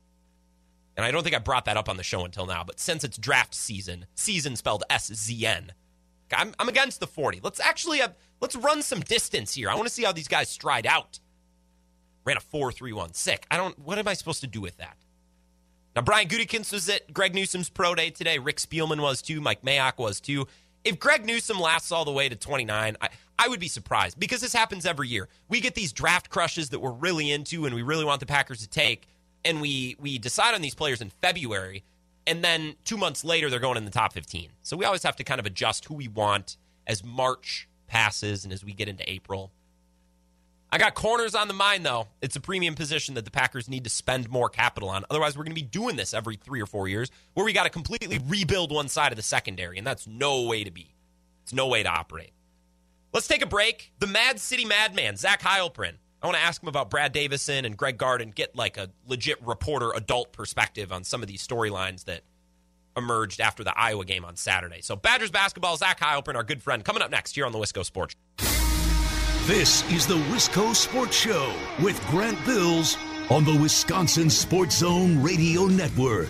[0.97, 3.03] And I don't think I brought that up on the show until now, but since
[3.03, 5.73] it's draft season, season spelled S Z N,
[6.33, 7.41] I'm, I'm against the 40.
[7.43, 9.69] Let's actually have, let's run some distance here.
[9.69, 11.19] I want to see how these guys stride out.
[12.25, 13.15] Ran a 4.31.
[13.15, 13.45] Sick.
[13.51, 14.97] I don't, what am I supposed to do with that?
[15.97, 18.39] Now, Brian Gutekunst was at Greg Newsome's pro day today.
[18.39, 19.41] Rick Spielman was too.
[19.41, 20.47] Mike Mayock was too.
[20.85, 24.43] If Greg Newsome lasts all the way to 29, I, I would be surprised because
[24.43, 25.31] this happens every year.
[25.49, 28.61] We get these draft crushes that we're really into and we really want the Packers
[28.61, 29.09] to take,
[29.43, 31.83] and we we decide on these players in February
[32.27, 34.51] and then two months later they're going in the top 15.
[34.63, 38.53] So we always have to kind of adjust who we want as March passes and
[38.53, 39.51] as we get into April.
[40.71, 42.09] I got corners on the mind, though.
[42.21, 45.05] It's a premium position that the Packers need to spend more capital on.
[45.11, 47.65] Otherwise, we're going to be doing this every three or four years where we got
[47.65, 50.95] to completely rebuild one side of the secondary, and that's no way to be.
[51.45, 52.33] It's no way to operate.
[53.13, 53.93] Let's take a break.
[54.01, 55.95] The Mad City Madman, Zach Heilprin.
[56.21, 58.91] I want to ask him about Brad Davison and Greg Gard and get like a
[59.07, 62.23] legit reporter adult perspective on some of these storylines that
[62.97, 64.81] emerged after the Iowa game on Saturday.
[64.81, 67.85] So Badgers basketball, Zach Heilprin, our good friend, coming up next here on the Wisco
[67.85, 68.17] Sports.
[69.47, 72.97] This is the Wisco Sports Show with Grant Bills
[73.31, 76.27] on the Wisconsin Sports Zone Radio Network.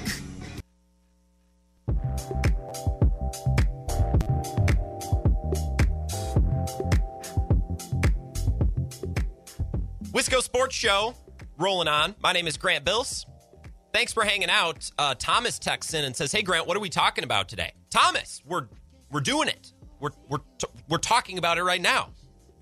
[10.10, 11.14] Wisco Sports Show
[11.56, 12.14] rolling on.
[12.22, 13.24] My name is Grant Bills.
[13.94, 14.90] Thanks for hanging out.
[14.98, 18.42] Uh, Thomas texts in and says, "Hey Grant, what are we talking about today?" Thomas,
[18.44, 18.68] we're
[19.10, 19.72] we're doing it.
[20.00, 22.10] We're we're t- we're talking about it right now.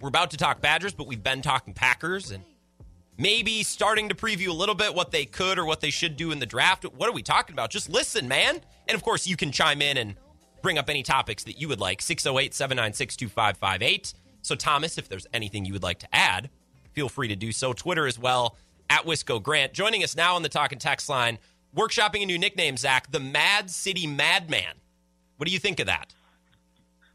[0.04, 2.44] We're about to talk Badgers, but we've been talking Packers and
[3.16, 6.30] maybe starting to preview a little bit what they could or what they should do
[6.30, 6.84] in the draft.
[6.84, 7.70] What are we talking about?
[7.70, 8.60] Just listen, man.
[8.86, 10.16] And of course, you can chime in and
[10.60, 12.02] bring up any topics that you would like.
[12.02, 14.12] 608 796 2558.
[14.42, 16.50] So, Thomas, if there's anything you would like to add,
[16.92, 17.72] feel free to do so.
[17.72, 18.58] Twitter as well,
[18.90, 19.72] at Wisco Grant.
[19.72, 21.38] Joining us now on the Talk and Text line,
[21.74, 24.74] workshopping a new nickname, Zach, the Mad City Madman.
[25.38, 26.14] What do you think of that?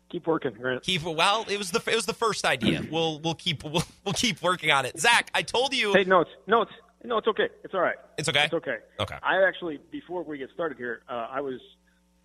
[0.09, 0.83] Keep working, Grant.
[0.83, 1.45] Keep well.
[1.47, 2.81] It was the it was the first idea.
[2.91, 4.99] We'll we'll keep we'll, we'll keep working on it.
[4.99, 5.93] Zach, I told you.
[5.93, 6.71] Hey, no, it's no, it's
[7.03, 7.49] no, it's okay.
[7.63, 7.97] It's all right.
[8.17, 8.45] It's okay.
[8.45, 8.77] It's okay.
[8.99, 9.15] Okay.
[9.21, 11.59] I actually, before we get started here, uh, I was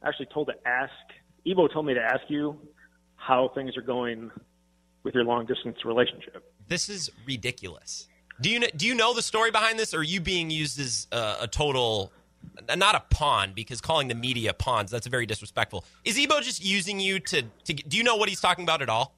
[0.02, 0.92] actually told to ask.
[1.46, 2.58] Ebo told me to ask you
[3.16, 4.30] how things are going
[5.02, 6.42] with your long distance relationship.
[6.66, 8.08] This is ridiculous.
[8.40, 9.94] Do you do you know the story behind this?
[9.94, 12.12] Or are you being used as uh, a total,
[12.76, 13.52] not a pawn?
[13.54, 15.84] Because calling the media pawns that's very disrespectful.
[16.04, 17.72] Is Ebo just using you to to?
[17.72, 19.14] Do you know what he's talking about at all?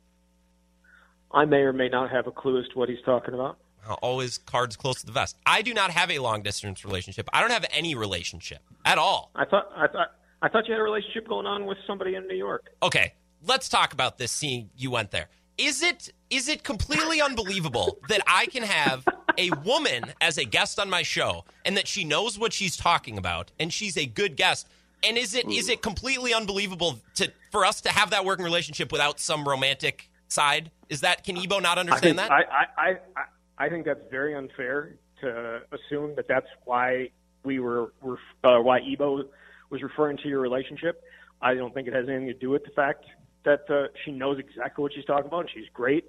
[1.33, 3.59] I may or may not have a clue as to what he's talking about.
[4.03, 5.37] Always cards close to the vest.
[5.47, 7.29] I do not have a long distance relationship.
[7.33, 9.31] I don't have any relationship at all.
[9.37, 10.12] I thought, I thought,
[10.43, 12.71] I thought you had a relationship going on with somebody in New York.
[12.83, 14.33] Okay, let's talk about this.
[14.33, 19.07] Seeing you went there, is it is it completely unbelievable that I can have
[19.39, 23.19] a woman as a guest on my show and that she knows what she's talking
[23.19, 24.69] about and she's a good guest?
[25.03, 28.91] And is it is it completely unbelievable to for us to have that working relationship
[28.91, 30.71] without some romantic side?
[30.89, 32.31] Is that can Ebo not I understand think, that?
[32.31, 32.43] I,
[32.77, 37.11] I, I, I think that's very unfair to assume that that's why
[37.45, 39.25] we were, were uh, why Ebo
[39.71, 41.03] was referring to your relationship.
[41.41, 43.05] I don't think it has anything to do with the fact
[43.46, 46.06] that uh, she knows exactly what she's talking about and she's great.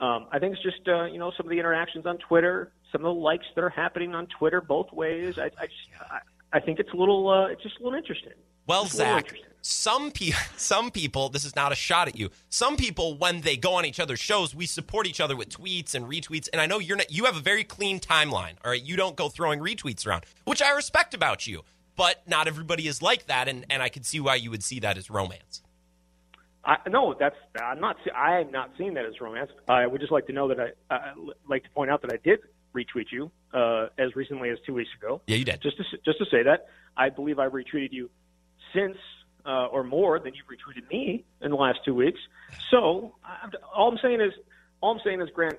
[0.00, 3.04] Um, I think it's just uh, you know some of the interactions on Twitter, some
[3.04, 5.38] of the likes that are happening on Twitter both ways.
[5.38, 6.18] I, I just I,
[6.52, 8.32] I think it's a little uh, it's just a little interesting.
[8.66, 12.30] Well, It's Zach, some people, some people, this is not a shot at you.
[12.50, 15.94] Some people, when they go on each other's shows, we support each other with tweets
[15.94, 16.48] and retweets.
[16.52, 18.54] And I know you're not, you have a very clean timeline.
[18.64, 21.62] All right, you don't go throwing retweets around, which I respect about you.
[21.96, 24.78] But not everybody is like that, and and I can see why you would see
[24.80, 25.62] that as romance.
[26.68, 27.96] I, no, that's I'm not.
[28.14, 29.50] I am not seeing that as romance.
[29.66, 31.00] I would just like to know that I uh,
[31.48, 32.40] like to point out that I did
[32.76, 35.22] retweet you uh, as recently as two weeks ago.
[35.26, 35.62] Yeah, you did.
[35.62, 38.10] Just to just to say that I believe I've retweeted you
[38.74, 38.98] since
[39.46, 42.20] uh, or more than you've retweeted me in the last two weeks.
[42.70, 44.32] So I'm, all I'm saying is
[44.82, 45.58] all I'm saying is Grant,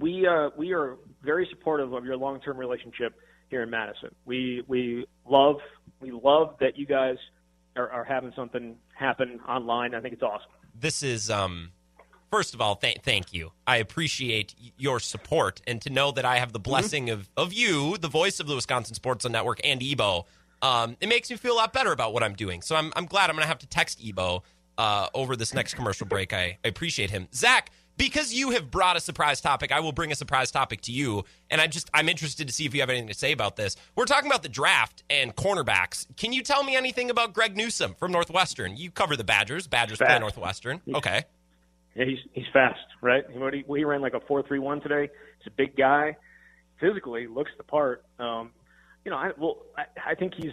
[0.00, 3.14] we uh, we are very supportive of your long term relationship
[3.50, 4.12] here in Madison.
[4.24, 5.58] We we love
[6.00, 7.18] we love that you guys
[7.76, 9.94] are, are having something happen online.
[9.94, 10.50] I think it's awesome.
[10.78, 11.72] This is um.
[12.30, 13.50] First of all, th- thank you.
[13.66, 17.96] I appreciate your support, and to know that I have the blessing of, of you,
[17.98, 20.26] the voice of the Wisconsin Sports Network, and Ebo,
[20.62, 22.62] um, it makes me feel a lot better about what I'm doing.
[22.62, 24.44] So I'm, I'm glad I'm going to have to text Ebo
[24.78, 26.32] uh, over this next commercial break.
[26.32, 27.26] I, I appreciate him.
[27.34, 30.92] Zach, because you have brought a surprise topic, I will bring a surprise topic to
[30.92, 31.24] you.
[31.50, 33.76] And I just I'm interested to see if you have anything to say about this.
[33.94, 36.06] We're talking about the draft and cornerbacks.
[36.16, 38.78] Can you tell me anything about Greg Newsome from Northwestern?
[38.78, 39.66] You cover the Badgers.
[39.66, 40.80] Badgers play Northwestern.
[40.94, 41.24] Okay.
[41.94, 43.24] Yeah, he's he's fast, right?
[43.30, 45.10] He, what he, ran like a four three one today.
[45.38, 46.16] He's a big guy,
[46.80, 48.04] physically looks the part.
[48.18, 48.52] Um,
[49.04, 50.52] you know, I well, I, I think he's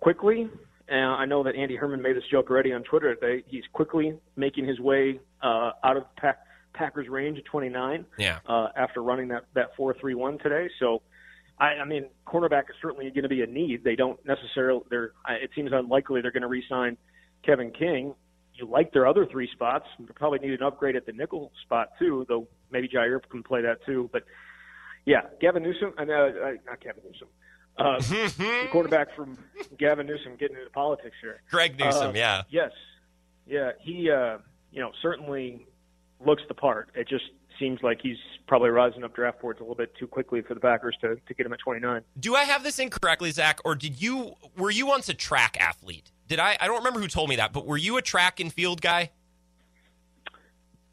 [0.00, 0.50] quickly.
[0.90, 3.16] Uh, I know that Andy Herman made this joke already on Twitter.
[3.18, 6.38] That he's quickly making his way uh, out of the Pack,
[6.72, 8.38] Packers range at 29 Yeah.
[8.46, 10.68] uh, after running that that four three one today.
[10.78, 11.02] So,
[11.58, 13.84] I, I mean, cornerback is certainly going to be a need.
[13.84, 14.82] They don't necessarily.
[14.90, 15.12] They're.
[15.24, 16.96] I- It seems unlikely they're going to re-sign
[17.44, 18.14] Kevin King.
[18.54, 19.86] You like their other three spots.
[19.98, 23.62] They probably need an upgrade at the nickel spot too, though maybe Jaire can play
[23.62, 24.10] that too.
[24.12, 24.24] But
[25.06, 25.94] yeah, Gavin Newsom.
[25.98, 27.28] Uh, uh, not Gavin Newsom.
[27.78, 29.38] Uh, the quarterback from
[29.78, 31.40] Gavin Newsom getting into politics here.
[31.50, 32.42] Greg Newsome, Uh, yeah.
[32.50, 32.70] Yes.
[33.46, 34.38] Yeah, he uh,
[34.70, 35.66] you know, certainly
[36.24, 36.90] looks the part.
[36.94, 37.24] It just
[37.58, 40.60] seems like he's probably rising up draft boards a little bit too quickly for the
[40.60, 42.02] Packers to, to get him at 29.
[42.18, 46.10] Do I have this incorrectly, Zach, or did you were you once a track athlete?
[46.28, 46.56] Did I?
[46.60, 49.10] I don't remember who told me that, but were you a track and field guy?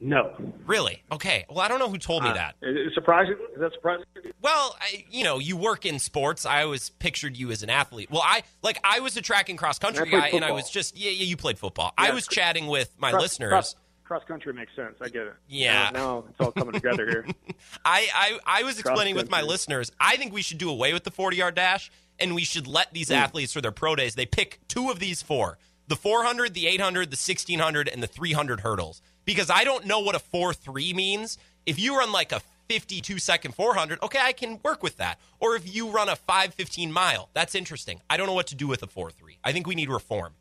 [0.02, 0.34] No.
[0.66, 1.04] Really?
[1.12, 1.46] Okay.
[1.50, 2.56] Well, I don't know who told me Uh, that.
[2.62, 3.36] Is it surprising?
[3.54, 4.06] Is that surprising?
[4.42, 6.46] Well, I, you know, you work in sports.
[6.46, 8.10] I always pictured you as an athlete.
[8.10, 10.52] Well, I like I was a track and cross country I played guy, and I
[10.52, 11.26] was just yeah, yeah.
[11.26, 11.94] You played football.
[11.98, 13.50] I was chatting with my Cross- listeners.
[13.50, 13.76] Cross,
[14.10, 14.96] cross country makes sense.
[15.00, 15.34] I get it.
[15.48, 15.92] Yeah.
[15.92, 17.28] Now, now it's all coming together here.
[17.86, 21.04] I, I, I was explaining with my listeners, I think we should do away with
[21.04, 23.14] the 40 yard dash and we should let these hmm.
[23.14, 27.10] athletes for their pro days, they pick two of these four the 400, the 800,
[27.10, 29.02] the 1600, and the 300 hurdles.
[29.26, 31.38] Because I don't know what a 4 3 means.
[31.66, 35.20] If you run like a 52 second 400, okay, I can work with that.
[35.40, 38.02] Or if you run a 515 mile, that's interesting.
[38.10, 39.38] I don't know what to do with a 4 3.
[39.44, 40.34] I think we need reform.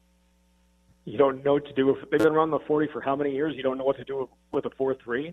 [1.08, 1.86] You don't know what to do.
[1.86, 3.54] With, they've been running the 40 for how many years?
[3.56, 5.32] You don't know what to do with, with a 4-3.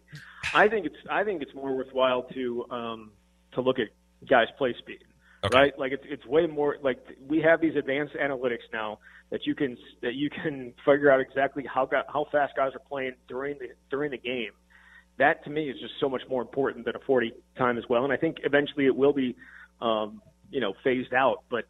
[0.53, 3.11] I think it's I think it's more worthwhile to um,
[3.53, 3.87] to look at
[4.27, 5.03] guys' play speed.
[5.43, 5.57] Okay.
[5.57, 5.77] Right?
[5.77, 8.99] Like it's it's way more like we have these advanced analytics now
[9.31, 13.15] that you can that you can figure out exactly how how fast guys are playing
[13.27, 14.51] during the during the game.
[15.17, 18.03] That to me is just so much more important than a 40 time as well.
[18.03, 19.35] And I think eventually it will be
[19.81, 21.65] um, you know phased out, but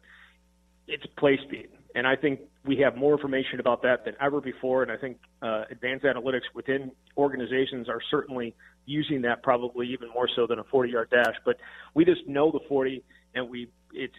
[0.86, 1.68] it's play speed.
[1.96, 4.82] And I think we have more information about that than ever before.
[4.82, 10.28] And I think uh, advanced analytics within organizations are certainly using that probably even more
[10.34, 11.34] so than a 40 yard dash.
[11.44, 11.56] But
[11.94, 13.02] we just know the 40
[13.34, 14.14] and we, it's,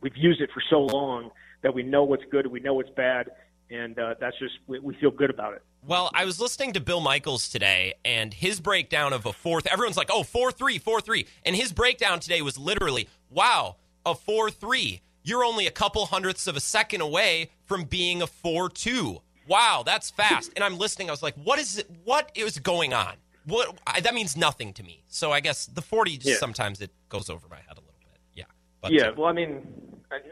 [0.00, 1.30] we've used it for so long
[1.62, 3.30] that we know what's good, we know what's bad.
[3.70, 5.62] And uh, that's just, we, we feel good about it.
[5.86, 9.66] Well, I was listening to Bill Michaels today, and his breakdown of a fourth.
[9.66, 14.14] Everyone's like, "Oh, four three, four three," and his breakdown today was literally, "Wow, a
[14.14, 15.02] four three.
[15.24, 19.22] You're only a couple hundredths of a second away from being a four two.
[19.48, 21.08] Wow, that's fast." And I'm listening.
[21.08, 21.90] I was like, "What is it?
[22.04, 23.14] What is going on?
[23.46, 26.36] What I, that means nothing to me." So I guess the forty just Yeah.
[26.36, 28.20] sometimes it goes over my head a little bit.
[28.34, 28.44] Yeah,
[28.80, 29.66] but yeah, uh, well, I mean,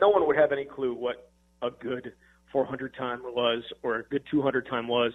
[0.00, 1.30] no one would have any clue what
[1.62, 2.12] a good
[2.52, 5.12] 400 time was, or a good 200 time was,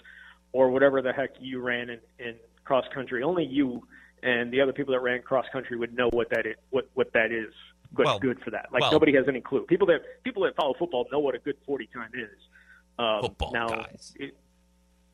[0.53, 3.21] or whatever the heck you ran in, in cross country.
[3.21, 3.83] Only you
[4.23, 6.55] and the other people that ran cross country would know what that is.
[6.71, 7.53] What what that is.
[7.91, 8.67] What's Well- good for that?
[8.71, 9.65] Like well- nobody has any clue.
[9.65, 12.37] People that people that follow football know what a good 40 time is.
[12.99, 14.13] Um, Football now, guys.
[14.19, 14.35] It,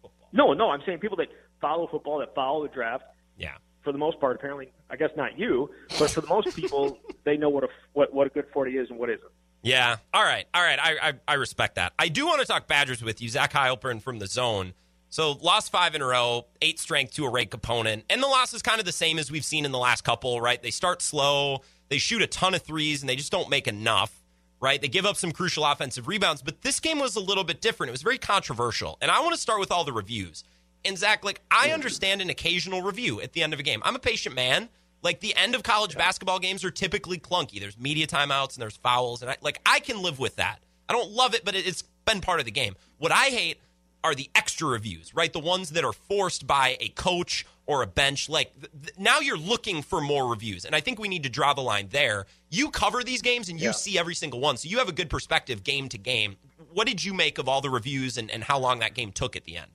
[0.01, 0.29] football.
[0.31, 1.27] no, no, I'm saying people that
[1.59, 3.03] follow football, that follow the draft,
[3.37, 3.55] yeah.
[3.81, 7.35] for the most part, apparently, I guess not you, but for the most people, they
[7.37, 9.31] know what a what what a good 40 is and what isn't.
[9.63, 9.95] Yeah.
[10.13, 10.45] All right.
[10.53, 10.77] All right.
[10.79, 11.93] I, I, I respect that.
[11.97, 13.29] I do want to talk Badgers with you.
[13.29, 14.73] Zach Heilprin from the zone.
[15.07, 18.03] So lost five in a row, eight strength to a ranked opponent.
[18.09, 20.41] And the loss is kind of the same as we've seen in the last couple,
[20.41, 20.61] right?
[20.61, 24.23] They start slow, they shoot a ton of threes, and they just don't make enough,
[24.59, 24.81] right?
[24.81, 26.41] They give up some crucial offensive rebounds.
[26.41, 27.89] But this game was a little bit different.
[27.89, 28.97] It was very controversial.
[29.01, 30.43] And I want to start with all the reviews.
[30.85, 33.81] And Zach, like, I understand an occasional review at the end of a game.
[33.85, 34.69] I'm a patient man.
[35.03, 37.59] Like the end of college basketball games are typically clunky.
[37.59, 40.59] There's media timeouts and there's fouls, and I, like I can live with that.
[40.87, 42.75] I don't love it, but it, it's been part of the game.
[42.97, 43.59] What I hate
[44.03, 45.31] are the extra reviews, right?
[45.31, 48.29] The ones that are forced by a coach or a bench.
[48.29, 51.53] Like th- now you're looking for more reviews, and I think we need to draw
[51.53, 52.25] the line there.
[52.49, 53.71] You cover these games and you Yeah.
[53.71, 56.37] see every single one, so you have a good perspective game to game.
[56.73, 59.35] What did you make of all the reviews and, and how long that game took
[59.35, 59.71] at the end?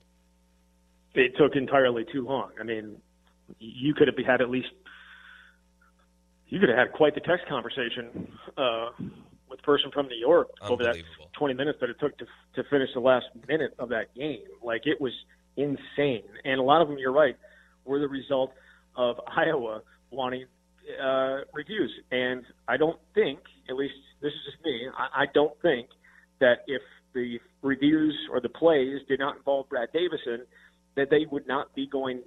[1.15, 2.51] it took entirely too long.
[2.59, 2.95] I mean,
[3.59, 4.69] you could have had at least
[6.47, 8.89] you could have had quite the text conversation uh,
[9.49, 10.95] with the person from New York over that
[11.33, 12.25] 20 minutes that it took to
[12.55, 14.39] to finish the last minute of that game.
[14.63, 15.11] Like it was
[15.57, 17.35] insane, and a lot of them, you're right,
[17.89, 18.51] were the result
[18.95, 20.45] of Iowa wanting
[21.03, 21.91] uh, reviews.
[22.11, 25.89] And I don't think, at least this is just me, I, I don't think
[26.39, 26.81] that if
[27.13, 30.45] the reviews or the plays did not involve Brad Davison,
[30.95, 32.21] that they would not be going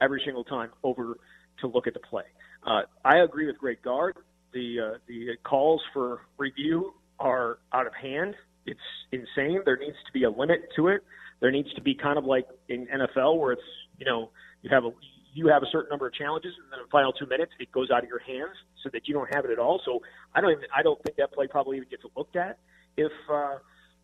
[0.00, 1.16] every single time over
[1.60, 2.24] to look at the play.
[2.66, 4.16] Uh, I agree with Greg Gard.
[4.52, 8.34] The uh, the calls for review are out of hand.
[8.66, 8.80] It's
[9.12, 9.60] insane.
[9.64, 11.02] There needs to be a limit to it.
[11.40, 13.62] There needs to be kind of like in NFL where it's
[13.98, 14.30] you know
[14.66, 14.90] you have a
[15.32, 17.70] you have a certain number of challenges and then in the final two minutes it
[17.70, 19.80] goes out of your hands so that you don't have it at all.
[19.84, 20.00] So
[20.34, 22.58] I don't even I don't think that play probably even gets looked at
[22.96, 23.58] if uh,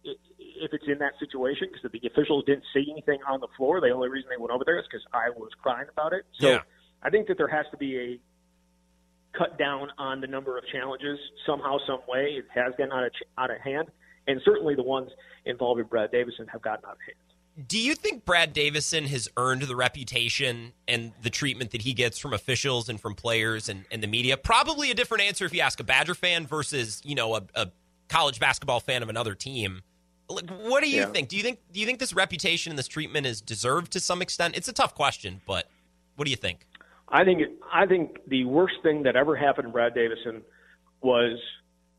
[0.04, 3.80] if it's in that situation because the officials didn't see anything on the floor.
[3.80, 6.24] The only reason they went over there is because I was crying about it.
[6.38, 6.58] So Yeah.
[7.02, 8.20] I think that there has to be a
[9.36, 12.38] cut down on the number of challenges somehow, some way.
[12.38, 13.88] It has gotten out of out of hand,
[14.28, 15.10] and certainly the ones
[15.44, 17.31] involving Brad Davison have gotten out of hand.
[17.68, 22.18] Do you think Brad Davison has earned the reputation and the treatment that he gets
[22.18, 24.38] from officials and from players and, and the media?
[24.38, 27.70] Probably a different answer if you ask a Badger fan versus, you know, a, a
[28.08, 29.82] college basketball fan of another team.
[30.30, 31.06] Like, What do you yeah.
[31.06, 31.28] think?
[31.28, 34.22] Do you think do you think this reputation and this treatment is deserved to some
[34.22, 34.56] extent?
[34.56, 35.68] It's a tough question, but
[36.16, 36.66] what do you think?
[37.08, 40.40] I think I think the worst thing that ever happened to Brad Davison
[41.02, 41.38] was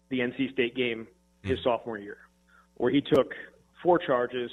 [0.10, 1.08] the NC State game
[1.44, 1.64] his mm.
[1.64, 2.18] sophomore year,
[2.76, 3.34] where he took
[3.84, 4.50] four charges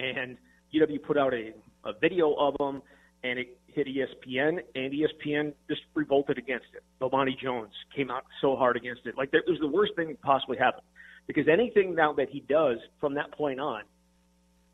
[0.00, 0.36] and
[0.74, 1.52] UW put out a,
[1.84, 2.82] a video of him
[3.22, 6.82] and it hit ESPN and ESPN just revolted against it.
[7.00, 9.16] Bomani Jones came out so hard against it.
[9.16, 10.84] Like it was the worst thing that possibly happened
[11.26, 13.82] because anything now that he does from that point on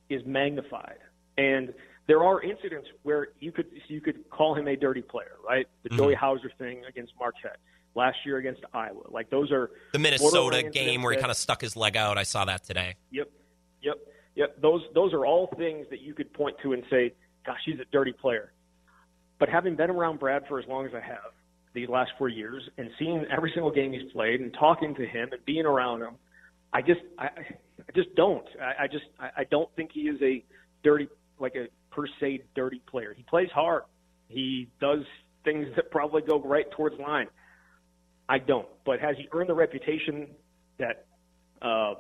[0.09, 0.99] is magnified.
[1.37, 1.75] And
[2.07, 5.67] there are incidents where you could you could call him a dirty player, right?
[5.83, 5.99] The mm-hmm.
[5.99, 7.59] Joey Hauser thing against Marquette
[7.95, 9.03] last year against Iowa.
[9.09, 12.17] Like those are the Minnesota game where he kind of stuck his leg out.
[12.17, 12.95] I saw that today.
[13.11, 13.29] Yep,
[13.83, 13.97] yep,
[14.37, 14.61] yep.
[14.63, 17.13] Those those are all things that you could point to and say,
[17.45, 18.53] "Gosh, he's a dirty player."
[19.39, 21.33] But having been around Brad for as long as I have
[21.75, 25.29] these last four years and seeing every single game he's played and talking to him
[25.33, 26.15] and being around him,
[26.73, 28.47] I just I, I just don't.
[28.61, 30.45] I, I just I, I don't think he is a
[30.85, 31.09] dirty
[31.39, 33.15] like a per se dirty player.
[33.17, 33.83] He plays hard.
[34.29, 35.01] He does
[35.45, 37.29] things that probably go right towards line.
[38.29, 38.67] I don't.
[38.85, 40.29] But has he earned the reputation
[40.79, 41.07] that
[41.63, 41.95] uh,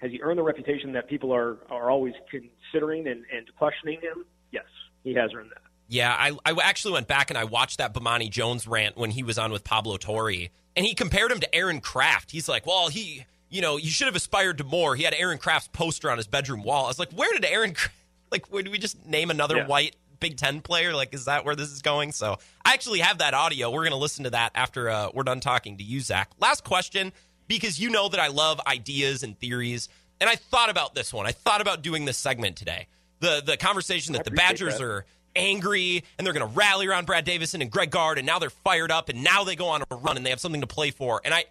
[0.00, 4.24] has he earned the reputation that people are are always considering and, and questioning him?
[4.50, 4.64] Yes,
[5.04, 5.62] he has earned that.
[5.88, 9.24] Yeah, I, I actually went back and I watched that Bomani Jones rant when he
[9.24, 12.30] was on with Pablo Torre, and he compared him to Aaron Craft.
[12.30, 14.94] He's like, well, he, you know, you should have aspired to more.
[14.94, 16.84] He had Aaron Craft's poster on his bedroom wall.
[16.84, 17.74] I was like, where did Aaron,
[18.30, 19.66] like, where would we just name another yeah.
[19.66, 20.94] white Big Ten player?
[20.94, 22.12] Like, is that where this is going?
[22.12, 23.68] So I actually have that audio.
[23.70, 26.30] We're going to listen to that after uh, we're done talking to you, Zach.
[26.38, 27.12] Last question,
[27.50, 29.88] because you know that I love ideas and theories,
[30.20, 31.26] and I thought about this one.
[31.26, 32.86] I thought about doing this segment today.
[33.18, 34.84] The the conversation that the Badgers that.
[34.84, 35.04] are
[35.36, 38.50] angry and they're going to rally around Brad Davison and Greg Gard, and now they're
[38.50, 40.90] fired up, and now they go on a run and they have something to play
[40.90, 41.20] for.
[41.24, 41.44] And I,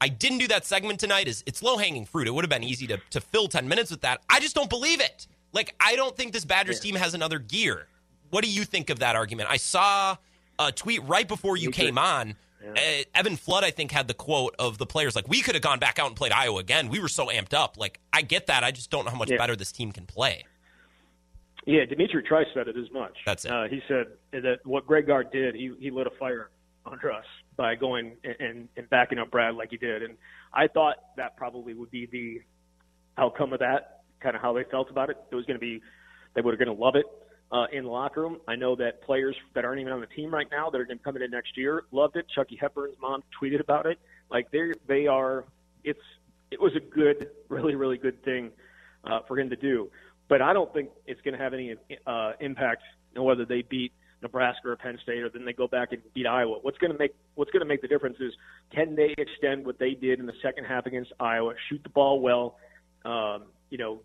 [0.00, 1.28] I didn't do that segment tonight.
[1.28, 2.26] Is it's low hanging fruit.
[2.26, 4.22] It would have been easy to to fill ten minutes with that.
[4.28, 5.28] I just don't believe it.
[5.52, 6.90] Like I don't think this Badgers yeah.
[6.90, 7.86] team has another gear.
[8.30, 9.48] What do you think of that argument?
[9.50, 10.16] I saw
[10.58, 12.34] a tweet right before you came on.
[12.64, 12.72] Yeah.
[12.72, 15.62] Uh, Evan Flood, I think, had the quote of the players like, "We could have
[15.62, 16.88] gone back out and played Iowa again.
[16.88, 18.64] We were so amped up." Like, I get that.
[18.64, 19.36] I just don't know how much yeah.
[19.36, 20.44] better this team can play.
[21.66, 23.16] Yeah, D'Mitrik Trice said it as much.
[23.24, 23.50] That's it.
[23.50, 26.50] Uh, he said that what Greg Gard did, he he lit a fire
[26.86, 27.24] under us
[27.56, 30.16] by going and, and backing up Brad like he did, and
[30.52, 32.42] I thought that probably would be the
[33.16, 35.16] outcome of that, kind of how they felt about it.
[35.30, 35.80] It was going to be
[36.34, 37.06] they were going to love it
[37.54, 38.38] uh, in the locker room.
[38.46, 40.98] I know that players that aren't even on the team right now that are going
[40.98, 42.26] to come in next year loved it.
[42.34, 43.98] Chucky Hepburn's mom tweeted about it.
[44.30, 45.44] Like they they are.
[45.82, 46.00] It's
[46.50, 48.50] it was a good, really really good thing
[49.04, 49.90] uh, for him to do
[50.28, 51.74] but I don't think it's going to have any
[52.06, 52.82] uh, impact
[53.16, 53.92] on whether they beat
[54.22, 56.58] Nebraska or Penn State, or then they go back and beat Iowa.
[56.62, 58.32] What's going to make what's going to make the difference is
[58.74, 62.20] can they extend what they did in the second half against Iowa, shoot the ball
[62.20, 62.56] well,
[63.04, 63.44] um,
[63.74, 64.02] you know,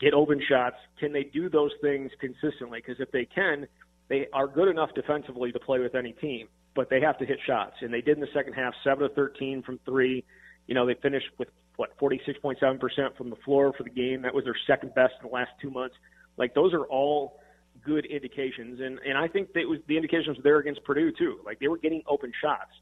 [0.00, 0.76] get open shots.
[0.98, 2.78] Can they do those things consistently?
[2.78, 3.66] Because if they can,
[4.08, 7.38] they are good enough defensively to play with any team, but they have to hit
[7.46, 10.24] shots, and they did in the second half, seven to thirteen from three.
[10.66, 14.22] You know, they finished with what 46.7% from the floor for the game.
[14.22, 15.94] That was their second best in the last two months.
[16.38, 17.40] Like those are all
[17.84, 21.40] good indications, and and I think that was the indications were there against Purdue too.
[21.44, 22.72] Like they were getting open shots,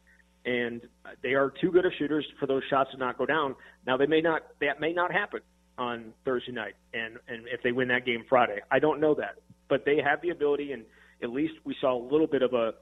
[0.45, 0.83] and
[1.25, 3.57] they are too good of shooters for those shots to not go down.
[3.89, 5.41] Now they may not that may not happen
[5.79, 9.37] on Thursday night, and and if they win that game Friday, I don't know that,
[9.68, 10.85] but they have the ability, and
[11.22, 12.74] at least we saw a little bit of a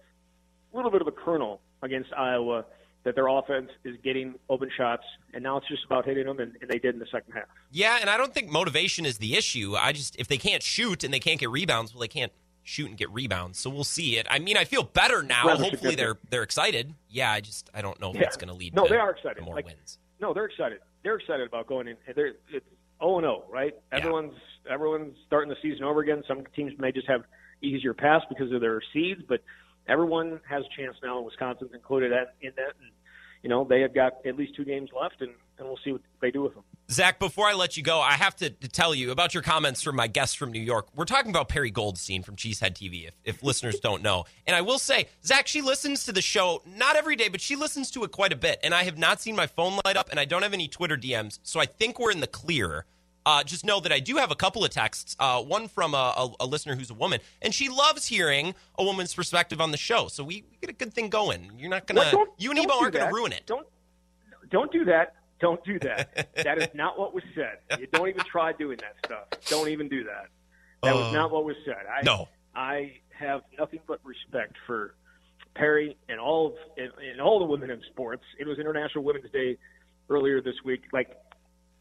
[0.73, 2.65] little bit of a kernel against Iowa
[3.05, 6.57] that their offense is getting open shots, and now it's just about hitting them, and,
[6.61, 7.45] and, they did in the second half.
[7.71, 9.75] Yeah, and I don't think motivation is the issue.
[9.77, 12.33] I just if they can't shoot and they can't get rebounds, well, they can't
[12.63, 13.59] shoot and get rebounds.
[13.59, 14.27] So we'll see it.
[14.29, 15.47] I mean, I feel better now.
[15.47, 16.95] Rather Hopefully, they're they're excited.
[17.09, 18.23] Yeah, I just I don't know if yeah.
[18.23, 18.75] that's going to lead.
[18.75, 19.43] No, to, they are excited.
[19.45, 19.99] more like, wins.
[20.21, 20.79] No, they're excited.
[21.03, 21.97] They're excited about going in.
[22.15, 22.67] They're it's
[23.01, 23.75] zero and zero, right?
[23.93, 23.99] Yeah.
[23.99, 24.35] Everyone's
[24.69, 26.23] everyone's starting the season over again.
[26.27, 27.25] Some teams may just have
[27.63, 29.41] easier pass because of their seeds, but
[29.87, 32.73] everyone has a chance now, and Wisconsin's included in that.
[32.81, 32.91] And
[33.43, 36.01] you know, they have got at least two games left, and, and we'll see what
[36.21, 36.65] they do with them.
[36.91, 39.83] Zach, before I let you go, I have to, to tell you about your comments
[39.83, 40.89] from my guest from New York.
[40.95, 44.25] We're talking about Perry Goldstein from Cheesehead TV, if, if listeners don't know.
[44.47, 47.57] And I will say, Zach, she listens to the show not every day, but she
[47.57, 48.61] listens to it quite a bit.
[48.63, 50.97] And I have not seen my phone light up, and I don't have any Twitter
[50.97, 52.85] DMs, so I think we're in the clear.
[53.27, 55.17] Uh, just know that I do have a couple of texts.
[55.19, 58.85] Uh, one from a, a, a, listener who's a woman, and she loves hearing a
[58.85, 60.09] woman's perspective on the show.
[60.09, 61.51] So we, we get a good thing going.
[61.57, 63.45] You're not gonna, well, you and Ebo aren't gonna ruin it.
[63.47, 63.67] Don't,
[64.51, 65.15] don't do that.
[65.41, 66.35] Don't do that.
[66.45, 67.59] that is not what was said.
[67.79, 69.45] You don't even try doing that stuff.
[69.49, 70.29] Don't even do that.
[70.83, 71.85] That uh, was not what was said.
[71.91, 72.29] I, no.
[72.55, 74.95] I have nothing but respect for
[75.55, 78.25] Perry and all of and, and all the women in sports.
[78.39, 79.59] It was International Women's Day
[80.09, 80.83] earlier this week.
[80.93, 81.17] Like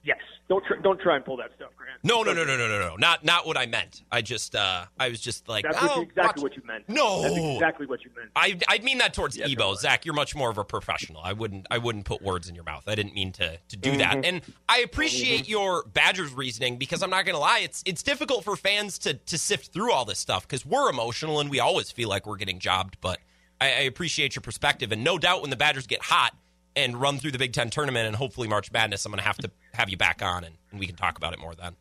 [0.03, 0.17] yes,
[0.49, 1.99] don't don't don't try and pull that stuff, Grant.
[2.03, 2.95] No, no, no, no, no, no, no.
[2.97, 4.03] Not not what I meant.
[4.11, 6.89] I just uh I was just like That's oh, exactly watch- what you meant.
[6.89, 7.21] No.
[7.21, 8.29] That's exactly what you meant.
[8.35, 9.75] I I mean that towards Ebo.
[9.75, 11.21] Zach, you're much more of a professional.
[11.23, 12.83] I wouldn't I wouldn't put words in your mouth.
[12.87, 13.97] I didn't mean to to do Mm-hmm.
[13.99, 14.25] that.
[14.25, 18.43] And I appreciate your Badgers reasoning because I'm not going to lie, it's it's difficult
[18.43, 21.91] for fans to to sift through all this stuff because we're emotional and we always
[21.91, 22.97] feel like we're getting jobbed.
[23.01, 23.19] But
[23.61, 26.35] I, I appreciate your perspective, and no doubt when the Badgers get hot
[26.75, 29.37] and run through the Big Ten tournament and hopefully March Madness, I'm going to have
[29.37, 31.75] to have you back on and, and we can talk about it more then.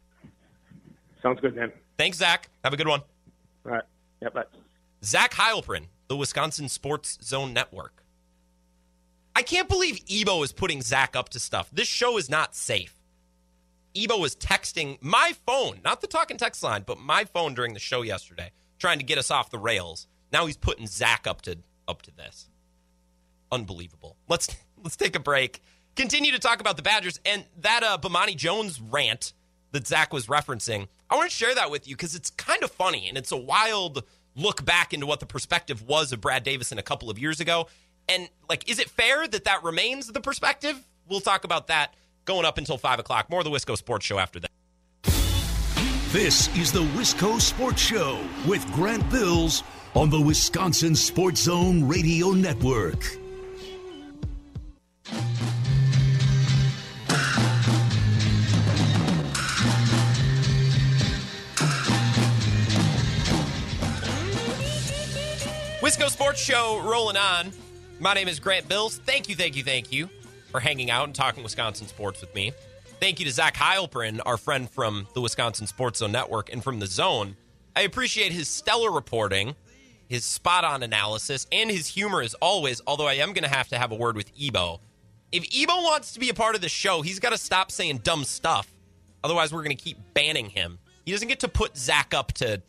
[1.22, 1.72] Sounds good, man.
[1.98, 2.48] Thanks, Zach.
[2.64, 3.02] Have a good one.
[3.64, 3.84] All right.
[4.20, 4.44] Yeah, bye.
[5.04, 8.04] Zach Heilprin, the Wisconsin Sports Zone Network.
[9.34, 11.70] I can't believe Ebo is putting Zach up to stuff.
[11.72, 12.96] This show is not safe.
[13.94, 17.80] Ebo was texting my phone, not the talking text line, but my phone during the
[17.80, 20.06] show yesterday, trying to get us off the rails.
[20.32, 22.48] Now he's putting Zach up to up to this.
[23.50, 24.16] Unbelievable.
[24.28, 24.48] Let's
[24.82, 25.62] let's take a break.
[25.94, 29.32] Continue to talk about the Badgers and that uh, Bomani Jones rant
[29.72, 30.88] that Zach was referencing.
[31.10, 33.36] I want to share that with you because it's kind of funny and it's a
[33.36, 34.04] wild
[34.34, 37.68] look back into what the perspective was of Brad Davison a couple of years ago.
[38.08, 40.78] And like, is it fair that that remains the perspective?
[41.08, 43.28] We'll talk about that going up until five o'clock.
[43.30, 44.50] More of the Wisco Sports Show after that.
[46.12, 49.62] This is the Wisco Sports Show with Grant Bills
[49.94, 53.21] on the Wisconsin Sports Zone Radio Network.
[65.80, 67.52] Wisco Sports Show rolling on.
[67.98, 68.98] My name is Grant Bills.
[68.98, 70.08] Thank you, thank you, thank you
[70.50, 72.52] for hanging out and talking Wisconsin sports with me.
[73.00, 76.78] Thank you to Zach Heilprin, our friend from the Wisconsin Sports Zone Network and from
[76.78, 77.36] the Zone.
[77.74, 79.56] I appreciate his stellar reporting,
[80.06, 83.68] his spot on analysis, and his humor as always, although I am going to have
[83.68, 84.80] to have a word with Ebo.
[85.32, 87.98] If Ebo wants to be a part of the show, he's got to stop saying
[87.98, 88.70] dumb stuff.
[89.24, 90.78] Otherwise, we're going to keep banning him.
[91.06, 92.62] He doesn't get to put Zach up to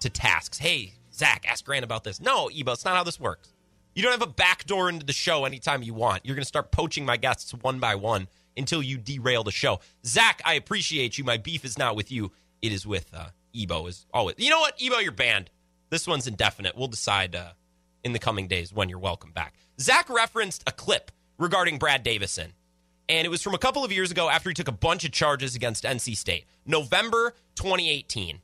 [0.00, 0.58] to tasks.
[0.58, 2.20] Hey, Zach, ask Grant about this.
[2.20, 3.52] No, Ebo, it's not how this works.
[3.96, 6.24] You don't have a back door into the show anytime you want.
[6.24, 9.80] You're going to start poaching my guests one by one until you derail the show.
[10.06, 11.24] Zach, I appreciate you.
[11.24, 12.30] My beef is not with you.
[12.62, 14.36] It is with uh, Ebo, as always.
[14.38, 14.80] You know what?
[14.80, 15.50] Ebo, you're banned.
[15.90, 16.76] This one's indefinite.
[16.76, 17.52] We'll decide uh,
[18.04, 19.54] in the coming days when you're welcome back.
[19.80, 22.52] Zach referenced a clip regarding Brad Davison.
[23.08, 25.12] And it was from a couple of years ago after he took a bunch of
[25.12, 26.44] charges against NC State.
[26.66, 28.40] November 2018.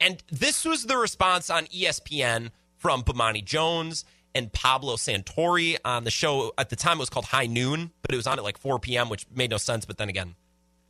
[0.00, 4.04] And this was the response on ESPN from Bomani Jones
[4.34, 6.52] and Pablo Santori on the show.
[6.56, 8.78] At the time, it was called High Noon, but it was on at like 4
[8.78, 9.84] p.m., which made no sense.
[9.84, 10.36] But then again,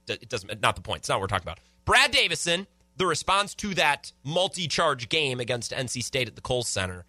[0.06, 0.60] it doesn't.
[0.60, 1.00] Not the point.
[1.00, 1.60] It's not what we're talking about.
[1.84, 2.66] Brad Davison,
[2.96, 7.04] the response to that multi-charge game against NC State at the Kohl's Center.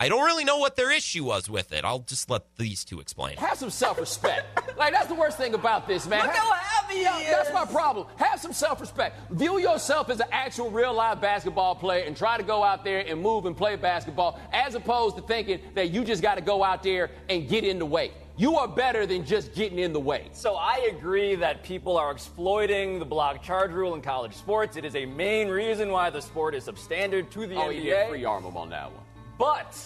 [0.00, 1.84] I don't really know what their issue was with it.
[1.84, 3.36] I'll just let these two explain.
[3.36, 4.76] Have some self-respect.
[4.76, 6.22] like that's the worst thing about this, man.
[6.26, 7.30] Look Have- how happy he Yeah, is.
[7.30, 8.08] That's my problem.
[8.16, 9.30] Have some self-respect.
[9.30, 13.00] View yourself as an actual real live basketball player and try to go out there
[13.06, 16.64] and move and play basketball, as opposed to thinking that you just got to go
[16.64, 18.10] out there and get in the way.
[18.36, 20.28] You are better than just getting in the way.
[20.32, 24.76] So I agree that people are exploiting the block charge rule in college sports.
[24.76, 27.84] It is a main reason why the sport is substandard to the Oh, you NBA.
[27.84, 29.00] get free arm him on that one.
[29.38, 29.76] But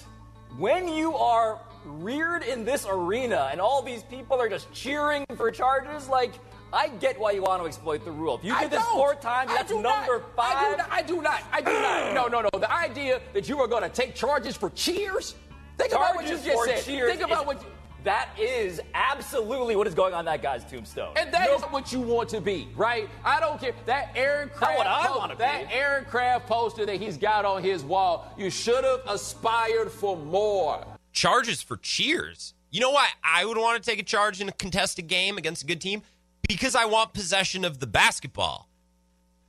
[0.57, 5.51] when you are reared in this arena and all these people are just cheering for
[5.51, 6.35] charges, like
[6.73, 8.37] I get why you want to exploit the rule.
[8.37, 10.37] If you did this four times, that's number not.
[10.37, 10.57] five.
[10.57, 10.91] I do not.
[10.91, 11.43] I do not.
[11.53, 12.15] I do not.
[12.15, 12.59] No, no, no.
[12.59, 15.35] The idea that you are going to take charges for cheers.
[15.79, 16.81] Think about what you just said.
[16.81, 17.63] Think about what.
[17.63, 17.69] You,
[18.05, 21.15] That is absolutely what is going on that guy's tombstone.
[21.17, 21.73] and that is Nope.
[21.73, 23.09] what you want to be, right?
[23.25, 23.73] I don't care.
[23.87, 25.39] That Aaron Craft, what I post- wanna be.
[25.41, 28.33] that Aaron Craft poster that he's got on his wall.
[28.39, 30.85] You should have aspired for more.
[31.13, 32.55] charges for cheers.
[32.71, 35.65] You know why I would want to take a charge in a contested game against
[35.65, 36.03] a good team?
[36.49, 38.69] Because I want possession of the basketball.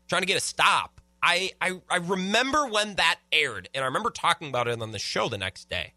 [0.08, 1.00] Trying to get a stop.
[1.22, 4.98] I, I I remember when that aired, and I remember talking about it on the
[5.00, 5.94] show the next day.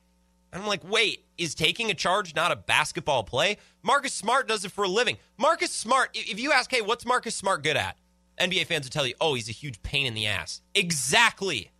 [0.53, 3.57] And I'm like, wait, is taking a charge not a basketball play?
[3.83, 5.17] Marcus Smart does it for a living.
[5.39, 7.97] Marcus Smart, if you ask, hey, what's Marcus Smart good at?
[8.39, 10.61] NBA fans would tell you, oh, he's a huge pain in the ass.
[10.75, 11.71] Exactly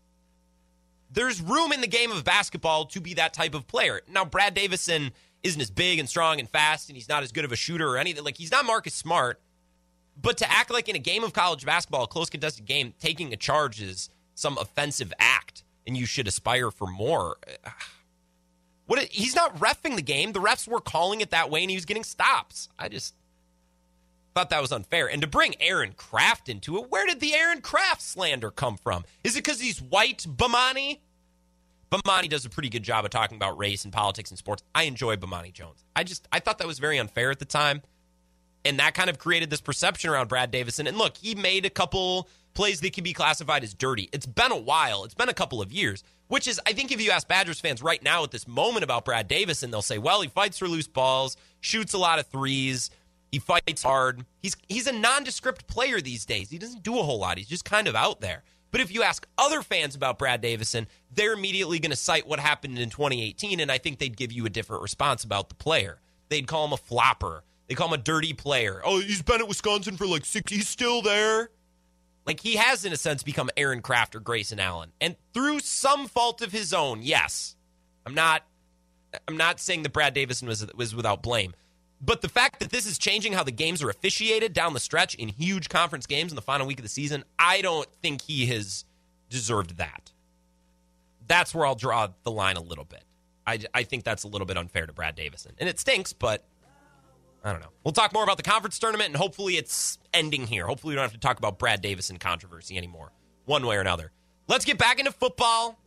[1.12, 4.01] there's room in the game of basketball to be that type of player.
[4.09, 5.12] Now, Brad Davison
[5.43, 7.87] isn't as big and strong and fast, and he's not as good of a shooter
[7.87, 8.25] or anything.
[8.25, 9.41] Like, he's not Marcus Smart.
[10.20, 13.33] But to act like in a game of college basketball, a close contested game, taking
[13.33, 17.37] a charge is some offensive act, and you should aspire for more.
[17.47, 17.70] Uh,
[18.87, 19.03] What?
[19.05, 20.33] He's not refing the game.
[20.33, 22.68] The refs were calling it that way, and he was getting stops.
[22.78, 23.14] I just
[24.35, 25.09] thought that was unfair.
[25.09, 29.05] And to bring Aaron Craft into it, where did the Aaron Craft slander come from?
[29.24, 30.99] Is it because he's white, Bomani?
[31.91, 34.62] Bomani does a pretty good job of talking about race and politics and sports.
[34.74, 35.85] I enjoy Bomani Jones.
[35.95, 37.83] I just I thought that was very unfair at the time.
[38.64, 40.87] And that kind of created this perception around Brad Davison.
[40.87, 44.09] And look, he made a couple plays that can be classified as dirty.
[44.12, 46.03] It's been a while, it's been a couple of years,
[46.33, 49.05] which is, I think, if you ask Badgers fans right now at this moment about
[49.05, 52.89] Brad Davison, they'll say, well, he fights for loose balls, shoots a lot of threes.
[53.30, 54.24] He fights hard.
[54.41, 56.49] He's he's a nondescript player these days.
[56.49, 57.37] He doesn't do a whole lot.
[57.37, 58.45] He's just kind of out there.
[58.70, 62.41] But if you ask other fans about Brad Davison, they're immediately going to cite what
[62.41, 66.01] happened in 2018, and I think they'd give you a different response about the player.
[66.30, 67.45] They'd call him a flopper.
[67.68, 68.80] They call him a dirty player.
[68.83, 70.51] Oh, he's been at Wisconsin for like six.
[70.51, 71.51] He's still there.
[72.25, 76.07] Like he has, in a sense, become Aaron Craft or Grayson Allen, and through some
[76.07, 77.03] fault of his own.
[77.03, 77.57] Yes,
[78.07, 78.43] I'm not.
[79.29, 81.53] I'm not saying that Brad Davison was was without blame,
[82.01, 85.14] but the fact that this is changing how the games are officiated down the stretch
[85.14, 88.47] in huge conference games in the final week of the season, I don't think he
[88.47, 88.85] has
[89.29, 90.12] deserved that.
[91.27, 93.05] That's where I'll draw the line a little bit.
[93.47, 95.53] I, I think that's a little bit unfair to Brad Davison.
[95.59, 96.45] And it stinks, but
[97.45, 97.70] I don't know.
[97.84, 100.66] We'll talk more about the conference tournament, and hopefully it's ending here.
[100.66, 103.12] Hopefully we don't have to talk about Brad Davison controversy anymore,
[103.47, 104.12] one way or another.
[104.47, 105.78] Let's get back into football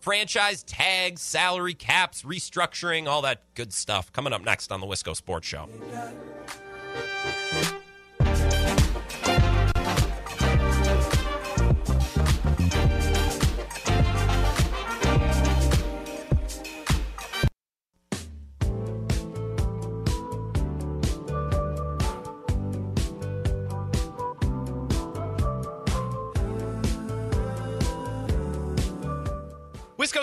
[0.00, 5.14] franchise tags, salary caps, restructuring, all that good stuff coming up next on the Wisco
[5.14, 5.68] Sports Show.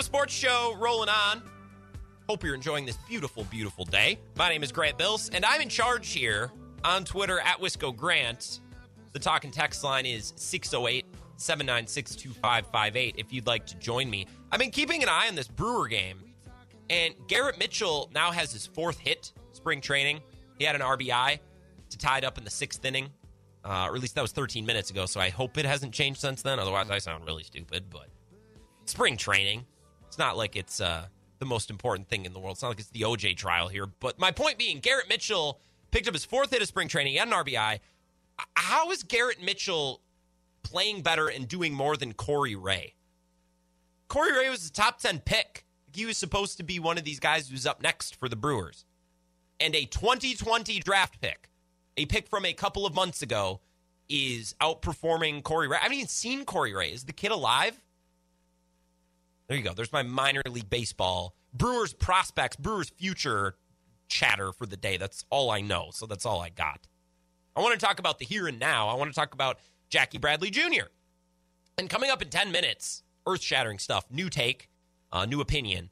[0.00, 1.42] Wisco Sports Show rolling on.
[2.26, 4.18] Hope you're enjoying this beautiful, beautiful day.
[4.36, 6.50] My name is Grant Bills, and I'm in charge here
[6.84, 8.60] on Twitter at Wisco Grant.
[9.12, 11.04] The talk and text line is 608
[11.36, 14.26] 796 2558 if you'd like to join me.
[14.50, 16.18] I've been keeping an eye on this Brewer game,
[16.88, 20.20] and Garrett Mitchell now has his fourth hit spring training.
[20.58, 21.38] He had an RBI
[21.90, 23.10] to tie it up in the sixth inning,
[23.66, 26.20] uh, or at least that was 13 minutes ago, so I hope it hasn't changed
[26.20, 26.58] since then.
[26.58, 28.06] Otherwise, I sound really stupid, but
[28.86, 29.66] spring training.
[30.20, 31.06] Not like it's uh,
[31.38, 32.56] the most important thing in the world.
[32.56, 33.86] It's not like it's the OJ trial here.
[33.86, 35.58] But my point being, Garrett Mitchell
[35.92, 37.14] picked up his fourth hit of spring training.
[37.14, 37.80] He had an RBI.
[38.54, 40.02] How is Garrett Mitchell
[40.62, 42.96] playing better and doing more than Corey Ray?
[44.08, 45.64] Corey Ray was a top 10 pick.
[45.90, 48.84] He was supposed to be one of these guys who's up next for the Brewers.
[49.58, 51.48] And a 2020 draft pick,
[51.96, 53.60] a pick from a couple of months ago,
[54.10, 55.78] is outperforming Corey Ray.
[55.78, 56.92] I haven't even seen Corey Ray.
[56.92, 57.80] Is the kid alive?
[59.50, 59.74] There you go.
[59.74, 61.34] There's my minor league baseball.
[61.52, 63.56] Brewers prospects, Brewers future
[64.06, 64.96] chatter for the day.
[64.96, 65.88] That's all I know.
[65.92, 66.86] So that's all I got.
[67.56, 68.86] I want to talk about the here and now.
[68.86, 70.84] I want to talk about Jackie Bradley Jr.
[71.76, 74.68] And coming up in 10 minutes, earth shattering stuff, new take,
[75.10, 75.90] uh, new opinion.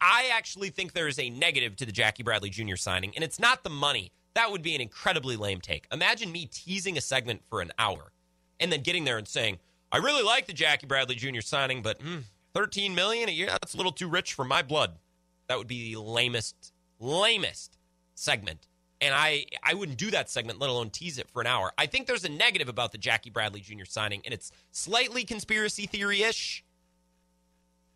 [0.00, 2.76] I actually think there is a negative to the Jackie Bradley Jr.
[2.76, 4.12] signing, and it's not the money.
[4.34, 5.88] That would be an incredibly lame take.
[5.90, 8.12] Imagine me teasing a segment for an hour
[8.60, 9.58] and then getting there and saying,
[9.90, 11.40] I really like the Jackie Bradley Jr.
[11.40, 12.22] signing, but mm,
[12.54, 13.48] 13 million a year?
[13.48, 14.92] That's a little too rich for my blood.
[15.48, 17.76] That would be the lamest lamest
[18.14, 18.68] segment.
[19.00, 21.72] And i i wouldn't do that segment let alone tease it for an hour.
[21.76, 25.86] I think there's a negative about the jackie bradley jr signing and it's slightly conspiracy
[25.86, 26.64] theory-ish.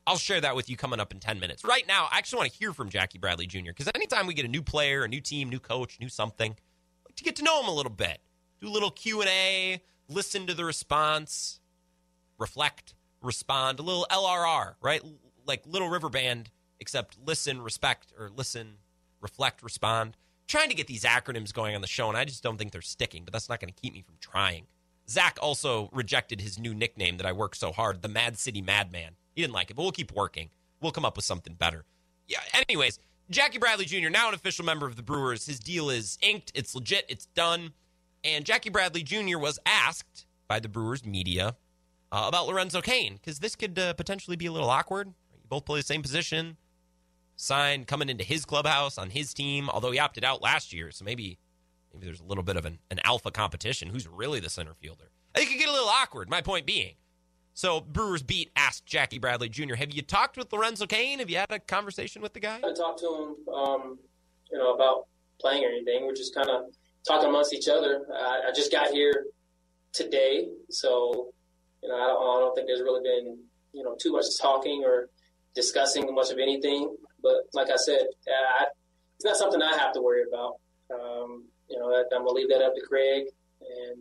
[0.06, 1.64] I'll share that with you coming up in 10 minutes.
[1.64, 4.44] Right now i actually want to hear from jackie bradley jr because anytime we get
[4.44, 6.50] a new player a new team new coach new something
[7.06, 8.18] like to get to know him a little bit.
[8.60, 11.60] Do a little q&a listen to the response
[12.38, 15.02] reflect respond, a little LRR, right?
[15.46, 16.50] Like Little River Band,
[16.80, 18.74] except listen, respect, or listen,
[19.20, 20.16] reflect, respond.
[20.46, 22.80] Trying to get these acronyms going on the show, and I just don't think they're
[22.80, 24.66] sticking, but that's not going to keep me from trying.
[25.08, 29.12] Zach also rejected his new nickname that I worked so hard, the Mad City Madman.
[29.34, 30.50] He didn't like it, but we'll keep working.
[30.80, 31.84] We'll come up with something better.
[32.26, 32.98] Yeah, anyways,
[33.30, 36.74] Jackie Bradley Jr., now an official member of the Brewers, his deal is inked, it's
[36.74, 37.72] legit, it's done.
[38.24, 39.38] And Jackie Bradley Jr.
[39.38, 41.56] was asked by the Brewers media
[42.12, 45.08] uh, about Lorenzo Cain because this could uh, potentially be a little awkward.
[45.08, 46.56] You both play the same position.
[47.36, 51.04] Signed coming into his clubhouse on his team, although he opted out last year, so
[51.04, 51.38] maybe
[51.92, 53.88] maybe there's a little bit of an, an alpha competition.
[53.90, 55.12] Who's really the center fielder?
[55.36, 56.28] It could get a little awkward.
[56.28, 56.94] My point being.
[57.54, 59.74] So Brewers beat asked Jackie Bradley Jr.
[59.74, 61.20] Have you talked with Lorenzo Cain?
[61.20, 62.56] Have you had a conversation with the guy?
[62.56, 63.98] I talked to him, um,
[64.50, 65.06] you know, about
[65.40, 66.06] playing or anything.
[66.06, 66.66] We're just kind of
[67.06, 68.06] talking amongst each other.
[68.12, 69.26] I, I just got here
[69.92, 71.32] today, so
[71.82, 73.38] you know, I don't, I don't think there's really been,
[73.72, 75.08] you know, too much talking or
[75.54, 76.94] discussing much of anything.
[77.22, 78.66] But like I said, I,
[79.16, 80.56] it's not something I have to worry about.
[80.92, 83.24] Um, you know, I'm gonna leave that up to Craig
[83.60, 83.98] and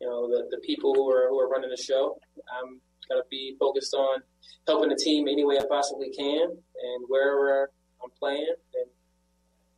[0.00, 2.18] you know the, the people who are who are running the show.
[2.58, 4.20] I'm gonna be focused on
[4.66, 7.70] helping the team any way I possibly can, and wherever
[8.02, 8.90] I'm playing, and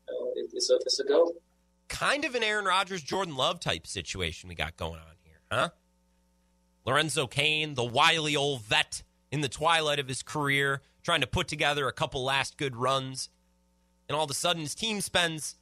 [0.08, 1.32] you know, it, it's a it's a go.
[1.88, 5.70] kind of an Aaron Rodgers, Jordan Love type situation we got going on here, huh?
[6.88, 11.46] Lorenzo Cain, the wily old vet in the twilight of his career, trying to put
[11.46, 13.28] together a couple last good runs.
[14.08, 15.56] And all of a sudden, his team spends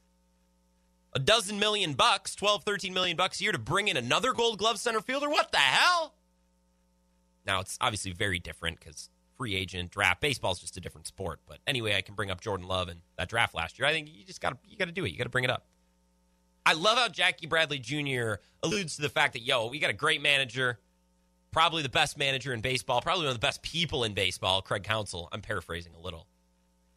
[1.11, 4.57] a dozen million bucks, 12, 13 million bucks a year to bring in another gold
[4.57, 5.29] glove center fielder.
[5.29, 6.15] What the hell?
[7.45, 11.41] Now, it's obviously very different because free agent draft baseball is just a different sport.
[11.45, 13.85] But anyway, I can bring up Jordan Love and that draft last year.
[13.85, 15.11] I think you just got to you got to do it.
[15.11, 15.67] You got to bring it up.
[16.65, 18.35] I love how Jackie Bradley Jr.
[18.63, 20.79] alludes to the fact that yo, we got a great manager,
[21.51, 24.83] probably the best manager in baseball, probably one of the best people in baseball, Craig
[24.83, 25.29] Counsell.
[25.31, 26.27] I'm paraphrasing a little.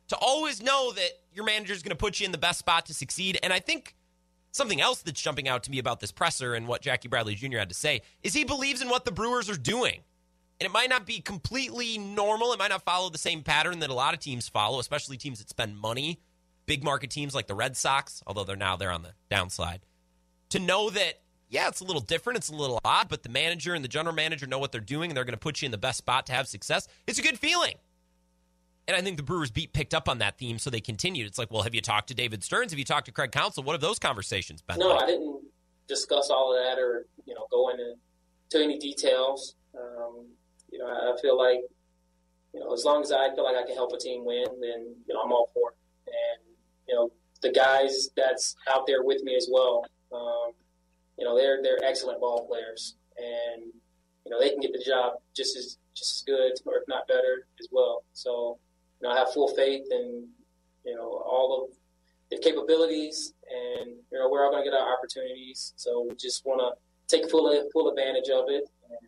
[0.08, 2.86] To always know that your manager is going to put you in the best spot
[2.86, 3.94] to succeed, and I think
[4.52, 7.58] something else that's jumping out to me about this presser and what Jackie Bradley Jr.
[7.58, 10.00] had to say is he believes in what the Brewers are doing.
[10.60, 12.52] And it might not be completely normal.
[12.52, 15.38] It might not follow the same pattern that a lot of teams follow, especially teams
[15.38, 16.20] that spend money,
[16.66, 19.80] big market teams like the Red Sox, although they're now they're on the downside.
[20.50, 21.20] To know that,
[21.50, 24.14] yeah, it's a little different, it's a little odd, but the manager and the general
[24.14, 26.26] manager know what they're doing and they're going to put you in the best spot
[26.26, 26.86] to have success.
[27.06, 27.74] It's a good feeling.
[28.86, 31.26] And I think the Brewers beat picked up on that theme, so they continued.
[31.26, 32.72] It's like, well, have you talked to David Stearns?
[32.72, 33.62] Have you talked to Craig Counsell?
[33.62, 34.78] What have those conversations been?
[34.78, 35.04] No, like?
[35.04, 35.42] I didn't
[35.86, 37.94] discuss all of that or you know go into
[38.50, 39.56] to any details.
[39.76, 40.26] Um,
[40.70, 41.60] you know, I feel like
[42.54, 44.94] you know as long as I feel like I can help a team win, then
[45.06, 45.76] you know I'm all for it.
[46.06, 46.56] And
[46.88, 47.10] you know
[47.42, 49.84] the guys that's out there with me as well.
[50.12, 50.52] Um,
[51.20, 53.64] you know they're they're excellent ball players, and
[54.24, 57.06] you know they can get the job just as just as good or if not
[57.06, 58.02] better as well.
[58.14, 58.58] So
[59.00, 60.26] you know I have full faith in
[60.84, 61.76] you know all of
[62.30, 65.74] their capabilities, and you know we're all going to get our opportunities.
[65.76, 68.98] So we just want to take full full advantage of it, and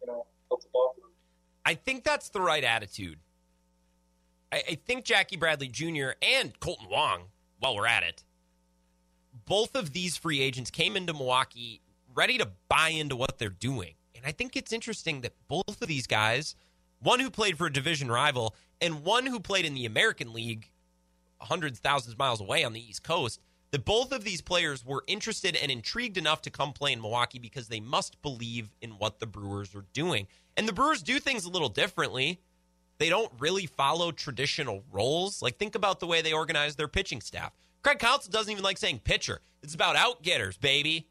[0.00, 0.94] you know help the ball.
[0.96, 1.10] Through.
[1.64, 3.20] I think that's the right attitude.
[4.50, 6.10] I, I think Jackie Bradley Jr.
[6.20, 7.26] and Kolten Wong,
[7.60, 8.24] while we're at it,
[9.52, 11.82] both of these free agents came into Milwaukee
[12.14, 13.92] ready to buy into what they're doing.
[14.16, 16.56] And I think it's interesting that both of these guys,
[17.00, 20.70] one who played for a division rival and one who played in the American League
[21.38, 23.42] hundreds, thousands of miles away on the East Coast,
[23.72, 27.38] that both of these players were interested and intrigued enough to come play in Milwaukee
[27.38, 30.28] because they must believe in what the Brewers are doing.
[30.56, 32.40] And the Brewers do things a little differently.
[32.96, 35.42] They don't really follow traditional roles.
[35.42, 37.52] Like, think about the way they organize their pitching staff.
[37.82, 39.40] Craig Counsell doesn't even like saying pitcher.
[39.62, 41.08] It's about outgetters, baby.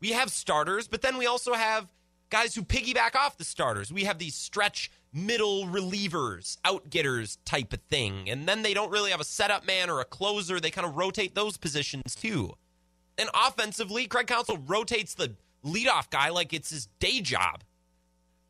[0.00, 1.92] We have starters, but then we also have
[2.30, 3.92] guys who piggyback off the starters.
[3.92, 8.28] We have these stretch middle relievers, outgetters type of thing.
[8.28, 10.60] And then they don't really have a setup man or a closer.
[10.60, 12.52] They kind of rotate those positions too.
[13.16, 17.64] And offensively, Craig Counsell rotates the leadoff guy like it's his day job.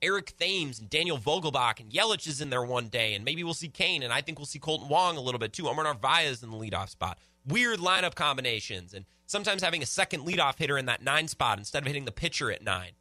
[0.00, 3.54] Eric Thames and Daniel Vogelbach and Yelich is in there one day, and maybe we'll
[3.54, 5.68] see Cain, and I think we'll see Kolten Wong a little bit too.
[5.68, 7.18] Omar Narvaez in the leadoff spot.
[7.46, 11.82] Weird lineup combinations, and sometimes having a second leadoff hitter in that nine spot instead
[11.82, 12.92] of hitting the pitcher at nine.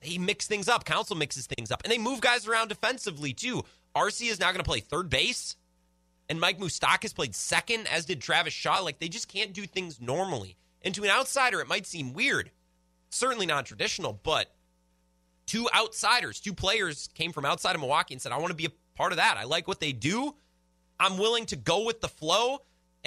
[0.00, 0.84] They mix things up.
[0.84, 3.64] Counsell mixes things up, and they move guys around defensively too.
[3.94, 5.56] Arcia is now going to play third base,
[6.28, 8.80] and Mike Moustakas played second, as did Travis Shaw.
[8.80, 10.56] Like they just can't do things normally.
[10.82, 12.50] And to an outsider, it might seem weird.
[13.10, 14.54] Certainly not traditional, but
[15.50, 18.66] two outsiders, two players came from outside of Milwaukee and said, I want to be
[18.66, 19.36] a part of that.
[19.36, 20.36] I like what they do.
[21.00, 22.58] I'm willing to go with the flow.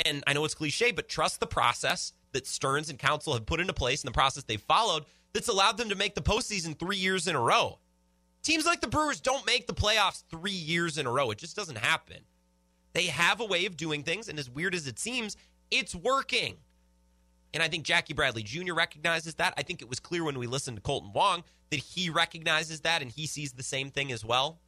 [0.05, 3.61] And I know it's cliche, but trust the process that Stearns and Counsell have put
[3.61, 6.97] into place and the process they followed that's allowed them to make the postseason three
[6.97, 7.79] years in a row.
[8.41, 11.31] Teams like the Brewers don't make the playoffs three years in a row.
[11.31, 12.17] It just doesn't happen.
[12.91, 15.37] They have a way of doing things, and as weird as it seems,
[15.71, 16.57] it's working.
[17.53, 18.73] And I think Jackie Bradley Jr.
[18.73, 19.53] recognizes that.
[19.55, 23.01] I think it was clear when we listened to Kolten Wong that he recognizes that
[23.01, 24.59] and he sees the same thing as well.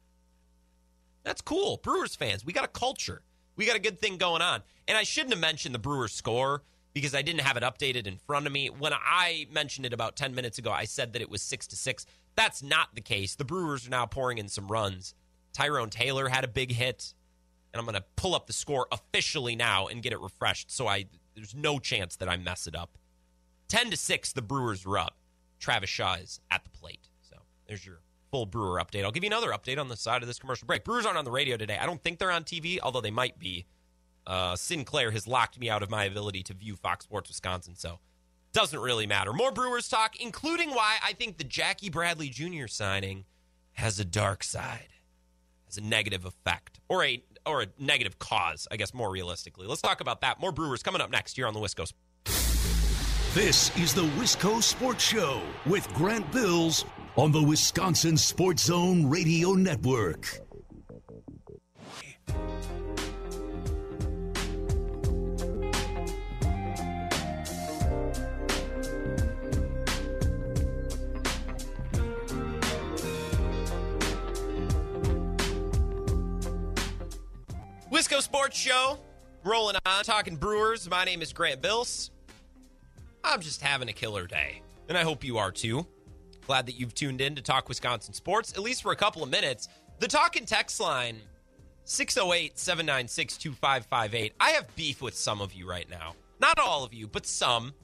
[1.22, 1.78] That's cool.
[1.80, 3.22] Brewers fans, we got a culture.
[3.54, 4.62] We got a good thing going on.
[4.88, 8.16] And I shouldn't have mentioned the Brewers score because I didn't have it updated in
[8.16, 8.70] front of me.
[8.70, 11.76] When I mentioned it about 10 minutes ago, I said that it was 6 to
[11.76, 12.06] 6.
[12.34, 13.36] That's not the case.
[13.36, 15.14] The Brewers are now pouring in some runs.
[15.52, 17.14] Tyrone Taylor had a big hit,
[17.72, 20.88] and I'm going to pull up the score officially now and get it refreshed so
[20.88, 22.98] I there's no chance that I mess it up.
[23.68, 25.15] 10 to 6 the Brewers are up.
[25.58, 27.08] Travis Shaw is at the plate.
[27.22, 27.36] So,
[27.66, 28.00] there's your
[28.30, 29.04] full Brewer update.
[29.04, 30.84] I'll give you another update on the side of this commercial break.
[30.84, 31.78] Brewers aren't on the radio today.
[31.80, 33.66] I don't think they're on TV, although they might be
[34.26, 38.00] uh, Sinclair has locked me out of my ability to view Fox Sports Wisconsin, so
[38.52, 39.32] doesn't really matter.
[39.32, 42.66] More Brewers talk, including why I think the Jackie Bradley Jr.
[42.66, 43.24] signing
[43.74, 44.88] has a dark side,
[45.66, 49.68] has a negative effect, or a or a negative cause, I guess more realistically.
[49.68, 50.40] Let's talk about that.
[50.40, 51.90] More Brewers coming up next here on the Wisco.
[53.36, 59.52] This is the Wisco Sports Show with Grant Bills on the Wisconsin Sports Zone Radio
[59.52, 60.40] Network.
[77.92, 78.98] Wisco Sports Show,
[79.44, 80.88] rolling on, talking Brewers.
[80.88, 82.10] My name is Grant Bills.
[83.26, 85.84] I'm just having a killer day, and I hope you are too.
[86.46, 89.28] Glad that you've tuned in to talk Wisconsin sports, at least for a couple of
[89.28, 89.68] minutes.
[89.98, 91.20] The talk and text line
[91.84, 94.32] 608 796 2558.
[94.38, 96.14] I have beef with some of you right now.
[96.38, 97.74] Not all of you, but some.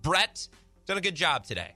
[0.00, 0.46] Brett,
[0.86, 1.72] done a good job today.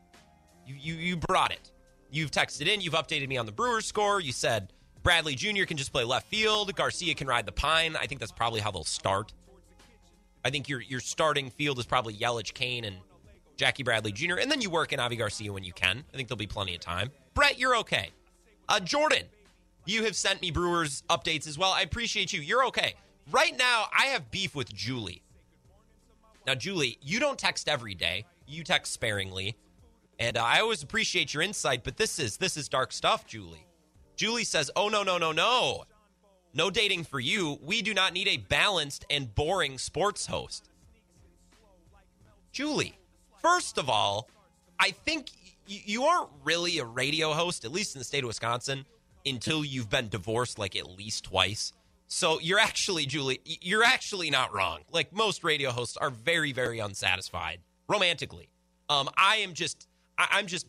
[0.65, 1.73] You, you, you brought it.
[2.13, 4.21] You've texted in, you've updated me on the Brewers score.
[4.21, 5.65] You said Bradley Jr.
[5.65, 6.73] can just play left field.
[6.77, 7.97] Garcia can ride the pine.
[7.97, 9.33] I think that's probably how they'll start.
[10.45, 12.97] I think your your starting field is probably Yelich, Cain, and
[13.59, 14.37] Jackie Bradley Jr.
[14.37, 16.05] And then you work in Avi Garcia when you can.
[16.15, 17.11] I think there'll be plenty of time.
[17.35, 18.11] Brett, you're okay.
[18.69, 19.25] Uh, Jordan,
[19.85, 21.73] you have sent me Brewers updates as well.
[21.73, 22.41] I appreciate you.
[22.41, 22.95] You're okay.
[23.31, 25.23] Right now, I have beef with Julie.
[26.47, 28.25] Now, Julie, you don't text every day.
[28.47, 29.57] You text sparingly,
[30.19, 31.85] and uh, I always appreciate your insight.
[31.85, 33.67] But this is this is dark stuff, Julie.
[34.17, 35.85] Julie says, "Oh no, no, no, no,
[36.55, 37.59] no dating for you.
[37.63, 40.71] We do not need a balanced and boring sports host."
[42.51, 42.98] Julie,
[43.43, 44.29] first of all,
[44.79, 45.31] I think
[45.67, 48.87] you aren't really a radio host, at least in the state of Wisconsin,
[49.27, 51.73] until you've been divorced like at least twice.
[52.07, 54.81] So you're actually, Julie, you're actually not wrong.
[54.91, 58.49] Like most radio hosts are very, very unsatisfied romantically.
[58.89, 59.87] Um, I am just,
[60.17, 60.67] I- I'm just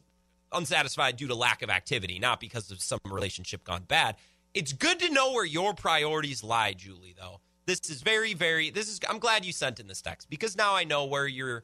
[0.52, 4.16] unsatisfied due to lack of activity, not because of some relationship gone bad.
[4.54, 7.40] It's good to know where your priorities lie, Julie, though.
[7.68, 10.74] This is very, very, this is, I'm glad you sent in this text because now
[10.76, 11.64] I know where you're,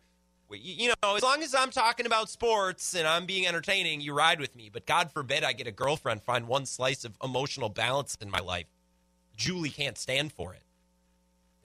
[0.51, 4.39] you know, as long as I'm talking about sports and I'm being entertaining, you ride
[4.39, 4.69] with me.
[4.71, 8.39] But God forbid I get a girlfriend, find one slice of emotional balance in my
[8.39, 8.67] life.
[9.35, 10.63] Julie can't stand for it.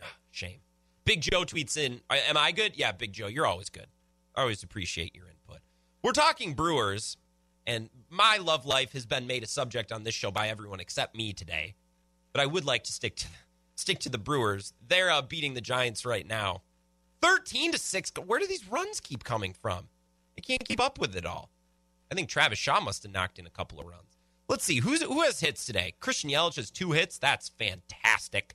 [0.03, 0.61] Ah, Shame.
[1.05, 2.73] Big Joe tweets in, Am I good?
[2.77, 3.87] Yeah, Big Joe, you're always good.
[4.35, 5.61] I always appreciate your input.
[6.03, 7.17] We're talking Brewers,
[7.67, 11.17] and my love life has been made a subject on this show by everyone except
[11.17, 11.75] me today.
[12.33, 13.27] But I would like to stick to
[13.75, 14.73] stick to the Brewers.
[14.87, 16.63] They're uh, beating the Giants right now.
[17.23, 18.13] 13 to 6.
[18.27, 19.89] Where do these runs keep coming from?
[20.37, 21.51] They can't keep up with it all.
[22.11, 24.19] I think Travis Shaw must have knocked in a couple of runs.
[24.49, 25.95] Let's see who's who has hits today.
[26.01, 27.19] Christian Yelich has two hits.
[27.19, 28.55] That's fantastic.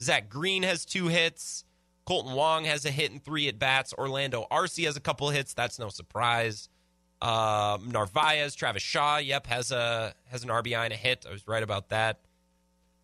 [0.00, 1.64] Zach Green has two hits.
[2.08, 3.92] Kolten Wong has a hit and three at bats.
[3.92, 5.52] Orlando Arcia has a couple hits.
[5.52, 6.68] That's no surprise.
[7.20, 11.26] Uh, Narvaez, Travis Shaw, yep, has a has an RBI and a hit.
[11.28, 12.20] I was right about that.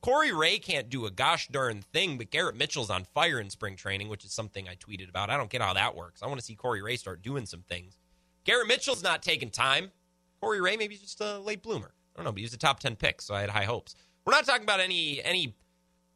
[0.03, 3.77] Corey Ray can't do a gosh darn thing, but Garrett Mitchell's on fire in spring
[3.77, 5.31] training, which is something I tweeted about.
[5.31, 6.23] I don't get how that works.
[6.23, 7.97] I want to see Corey Ray start doing some things.
[8.45, 9.93] Garrett Mitchell's not taking time.
[10.41, 11.95] Corey Ray maybe just a late bloomer.
[12.15, 13.95] I don't know, but he was a top ten pick, so I had high hopes.
[14.27, 15.55] We're not talking about any any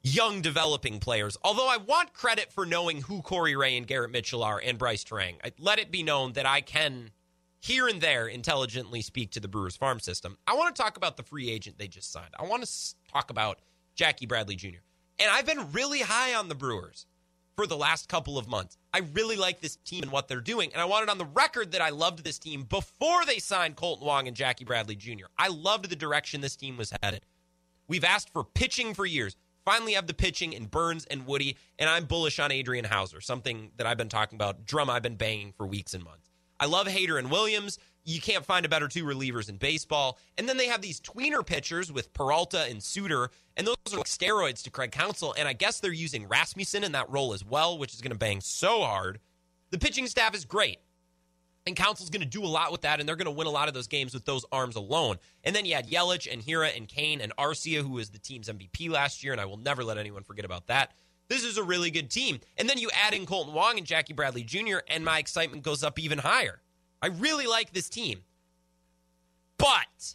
[0.02, 1.36] young developing players.
[1.44, 5.04] Although I want credit for knowing who Corey Ray and Garrett Mitchell are and Brice
[5.04, 5.34] Turang.
[5.44, 7.10] I, let it be known that I can
[7.60, 10.38] here and there intelligently speak to the Brewers farm system.
[10.46, 12.34] I want to talk about the free agent they just signed.
[12.38, 13.60] I want to talk about
[13.96, 14.82] Jackie Bradley Jr.
[15.18, 17.06] And I've been really high on the Brewers
[17.56, 18.76] for the last couple of months.
[18.92, 20.70] I really like this team and what they're doing.
[20.72, 24.02] And I wanted on the record that I loved this team before they signed Kolten
[24.02, 25.26] Wong and Jackie Bradley Jr.
[25.38, 27.22] I loved the direction this team was headed.
[27.88, 29.36] We've asked for pitching for years.
[29.64, 33.72] Finally have the pitching in Burnes and Woody, and I'm bullish on Adrian Houser, something
[33.76, 36.30] that I've been talking about, drum I've been banging for weeks and months.
[36.60, 37.78] I love Hader and Williams.
[38.08, 40.18] You can't find a better two relievers in baseball.
[40.38, 44.06] And then they have these tweener pitchers with Peralta and Suter, and those are like
[44.06, 45.34] steroids to Craig Counsell.
[45.36, 48.18] And I guess they're using Rasmussen in that role as well, which is going to
[48.18, 49.18] bang so hard.
[49.70, 50.78] The pitching staff is great.
[51.66, 53.50] And Counsell's going to do a lot with that, and they're going to win a
[53.50, 55.16] lot of those games with those arms alone.
[55.42, 58.48] And then you had Yelich and Hiura and Cain and Arcia, who was the team's
[58.48, 60.92] MVP last year, and I will never let anyone forget about that.
[61.26, 62.38] This is a really good team.
[62.56, 65.82] And then you add in Kolten Wong and Jackie Bradley Jr., and my excitement goes
[65.82, 66.60] up even higher.
[67.02, 68.22] I really like this team.
[69.58, 70.14] But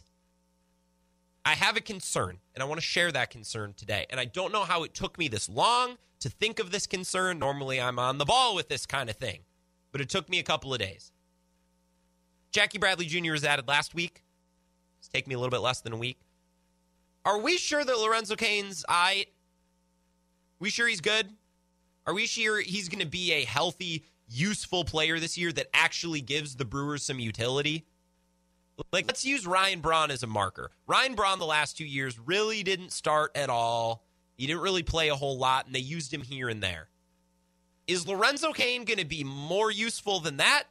[1.44, 4.06] I have a concern, and I want to share that concern today.
[4.10, 7.38] And I don't know how it took me this long to think of this concern.
[7.38, 9.40] Normally, I'm on the ball with this kind of thing,
[9.90, 11.10] but it took me a couple of days.
[12.52, 13.32] Jackie Bradley Jr.
[13.32, 14.22] was added last week.
[14.98, 16.18] It's taken me a little bit less than a week.
[17.24, 19.26] Are we sure that Lorenzo Cain's I?
[20.60, 21.28] We sure he's good?
[22.06, 26.20] Are we sure he's going to be a healthy, useful player this year that actually
[26.20, 27.86] gives the Brewers some utility?
[28.92, 30.70] Like, let's use Ryan Braun as a marker.
[30.86, 34.04] Ryan Braun, the last two years, really didn't start at all.
[34.36, 36.88] He didn't really play a whole lot, and they used him here and there.
[37.86, 40.64] Is Lorenzo Cain going to be more useful than that?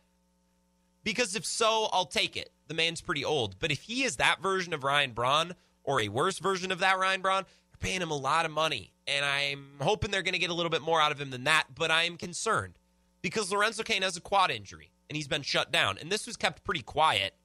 [1.03, 2.51] Because if so, I'll take it.
[2.67, 3.57] The man's pretty old.
[3.59, 5.53] But if he is that version of Ryan Braun
[5.83, 8.93] or a worse version of that Ryan Braun, they're paying him a lot of money.
[9.07, 11.43] And I'm hoping they're going to get a little bit more out of him than
[11.45, 11.65] that.
[11.75, 12.77] But I am concerned
[13.21, 15.97] because Lorenzo Cain has a quad injury and he's been shut down.
[15.97, 17.35] And this was kept pretty quiet.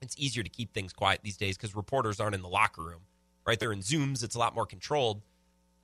[0.00, 3.02] It's easier to keep things quiet these days because reporters aren't in the locker room,
[3.46, 3.58] right?
[3.58, 4.22] They're in Zooms.
[4.22, 5.22] It's a lot more controlled.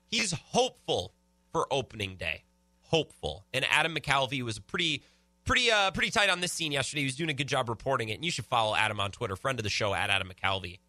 [0.07, 1.15] He's hopeful
[1.53, 2.45] for opening day.
[2.83, 3.47] Hopeful.
[3.53, 5.03] And Adam McCalvy was pretty
[5.45, 7.01] pretty uh pretty tight on this scene yesterday.
[7.03, 8.15] He was doing a good job reporting it.
[8.15, 10.81] And you should follow Adam on Twitter, friend of the show at Adam McCalvy.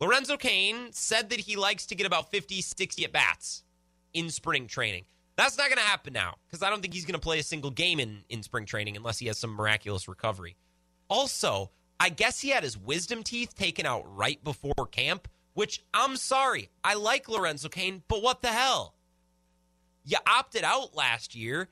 [0.00, 3.62] Lorenzo Cain said that he likes to get about 50, 60 at bats
[4.12, 5.04] in spring training.
[5.36, 7.42] That's not going to happen now because I don't think he's going to play a
[7.42, 10.56] single game in, in spring training unless he has some miraculous recovery.
[11.08, 16.16] Also, I guess he had his wisdom teeth taken out right before camp, which I'm
[16.16, 16.68] sorry.
[16.84, 18.94] I like Lorenzo Cain, but what the hell?
[20.04, 21.68] You opted out last year.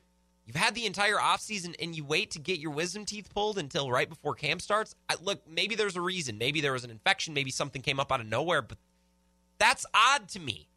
[0.46, 3.90] You've had the entire offseason and you wait to get your wisdom teeth pulled until
[3.90, 4.94] right before camp starts.
[5.08, 6.38] I, look, maybe there's a reason.
[6.38, 7.34] Maybe there was an infection.
[7.34, 8.78] Maybe something came up out of nowhere, but
[9.58, 10.69] that's odd to me.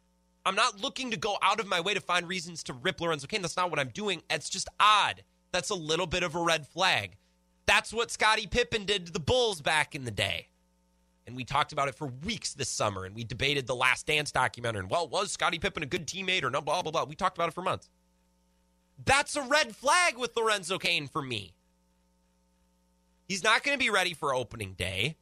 [0.46, 3.26] I'm not looking to go out of my way to find reasons to rip Lorenzo
[3.26, 3.42] Cain.
[3.42, 4.22] That's not what I'm doing.
[4.28, 5.22] It's just odd.
[5.52, 7.16] That's a little bit of a red flag.
[7.66, 10.48] That's what Scottie Pippen did to the Bulls back in the day.
[11.26, 14.30] And we talked about it for weeks this summer, and we debated the Last Dance
[14.30, 14.80] documentary.
[14.80, 16.60] And well, was Scottie Pippen a good teammate or no?
[16.60, 17.04] Blah blah blah.
[17.04, 17.88] We talked about it for months.
[19.02, 21.54] That's a red flag with Lorenzo Cain for me.
[23.26, 25.16] He's not going to be ready for opening day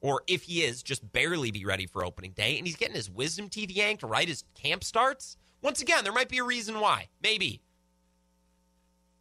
[0.00, 3.10] or if he is, just barely be ready for opening day, and he's getting his
[3.10, 5.36] wisdom teeth yanked right as camp starts.
[5.62, 7.08] Once again, there might be a reason why.
[7.22, 7.62] Maybe.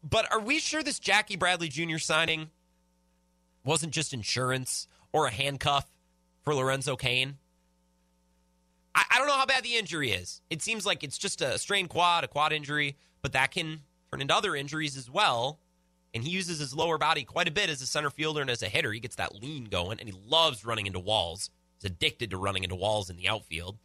[0.03, 1.97] But are we sure this Jackie Bradley Jr.
[1.97, 2.49] signing
[3.65, 5.91] wasn't just insurance or a handcuff
[6.43, 7.38] for Lorenzo Cain?
[8.93, 10.41] I, I don't know how bad the injury is.
[10.49, 14.21] It seems like it's just a strained quad, a quad injury, but that can turn
[14.21, 15.59] into other injuries as well
[16.18, 18.63] and he uses his lower body quite a bit as a center fielder and as
[18.63, 18.91] a hitter.
[18.91, 21.51] He gets that lean going, and he loves running into walls.
[21.76, 23.78] He's addicted to running into walls in the outfield.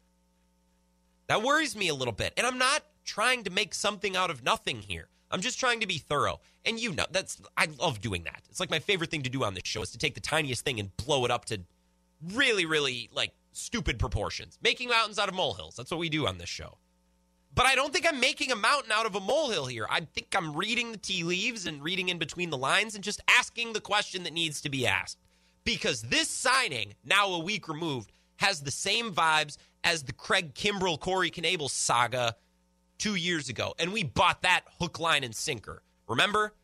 [1.26, 4.42] That worries me a little bit, and I'm not trying to make something out of
[4.42, 5.08] nothing here.
[5.30, 6.40] I'm just trying to be thorough.
[6.64, 8.44] And you know, that's I love doing that.
[8.48, 10.64] It's like my favorite thing to do on this show is to take the tiniest
[10.64, 11.60] thing and blow it up to
[12.32, 14.58] really, really like stupid proportions.
[14.62, 15.76] Making mountains out of molehills.
[15.76, 16.78] That's what we do on this show.
[17.54, 19.86] But I don't think I'm making a mountain out of a molehill here.
[19.90, 23.20] I think I'm reading the tea leaves and reading in between the lines and just
[23.28, 25.18] asking the question that needs to be asked.
[25.64, 30.98] Because this signing, now a week removed, has the same vibes as the Craig Kimbrel,
[30.98, 32.36] Corey Knebel saga
[32.98, 33.74] two years ago.
[33.78, 35.82] And we bought that hook, line, and sinker.
[36.08, 36.54] Remember?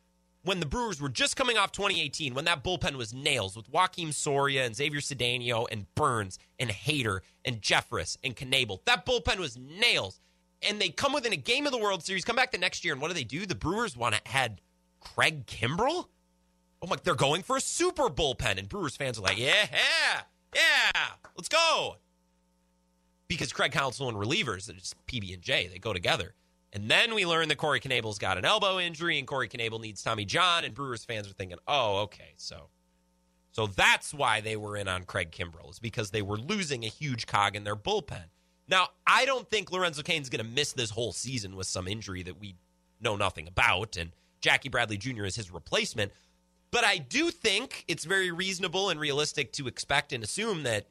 [0.43, 4.13] When the Brewers were just coming off 2018, when that bullpen was nails with Joakim
[4.13, 8.79] Soria and Xavier Cedeno and Burnes and Hader and Jeffress and Knebel.
[8.85, 10.21] That bullpen was nails
[10.67, 12.93] and they come within a game of the World Series, come back the next year,
[12.93, 13.45] and what do they do?
[13.45, 14.61] The Brewers want to had
[14.99, 16.07] Craig Kimbrel.
[16.81, 20.21] Oh my, they're going for a super bullpen, and Brewers fans are like, yeah, yeah,
[20.55, 21.01] yeah,
[21.35, 21.97] let's go.
[23.27, 26.33] Because Craig Counsell and relievers, it's PB and J, they go together.
[26.71, 30.03] And then we learn that Corey Knebel's got an elbow injury, and Corey Knebel needs
[30.03, 32.69] Tommy John, and Brewers fans are thinking, oh, okay, so.
[33.51, 36.87] So that's why they were in on Craig Kimbrel, is because they were losing a
[36.87, 38.25] huge cog in their bullpen.
[38.69, 42.21] Now, I don't think Lorenzo Cain's going to miss this whole season with some injury
[42.23, 42.55] that we
[43.01, 44.11] know nothing about, and
[44.41, 45.25] Jackie Bradley Jr.
[45.25, 46.11] is his replacement.
[46.71, 50.85] But I do think it's very reasonable and realistic to expect and assume that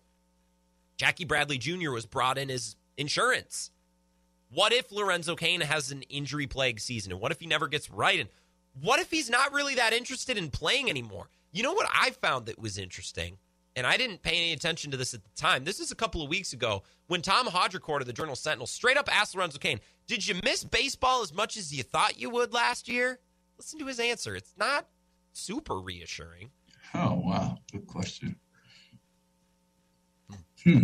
[0.96, 1.92] Jackie Bradley Jr.
[1.92, 3.70] was brought in as insurance.
[4.50, 7.12] What if Lorenzo Cain has an injury plagued season?
[7.12, 8.18] And what if he never gets right?
[8.18, 8.28] And
[8.80, 11.28] what if he's not really that interested in playing anymore?
[11.52, 13.38] You know what I found that was interesting?
[13.78, 15.62] And I didn't pay any attention to this at the time.
[15.62, 18.96] This is a couple of weeks ago when Tom Haudricourt of the Journal Sentinel straight
[18.96, 22.52] up asked Lorenzo Cain, Did you miss baseball as much as you thought you would
[22.52, 23.20] last year?
[23.56, 24.34] Listen to his answer.
[24.34, 24.88] It's not
[25.32, 26.50] super reassuring.
[26.92, 27.58] Oh, wow.
[27.70, 28.34] Good question.
[30.64, 30.82] Hmm.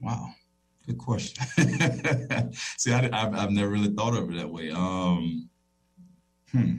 [0.00, 0.30] Wow.
[0.84, 1.46] Good question.
[2.76, 4.70] See, I, have never really thought of it that way.
[4.70, 5.48] Um,
[6.50, 6.72] hmm.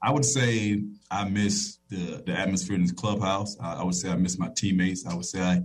[0.00, 0.84] I would say
[1.14, 3.56] I miss the the atmosphere in the clubhouse.
[3.60, 5.06] I, I, would say I miss my teammates.
[5.06, 5.62] I would say I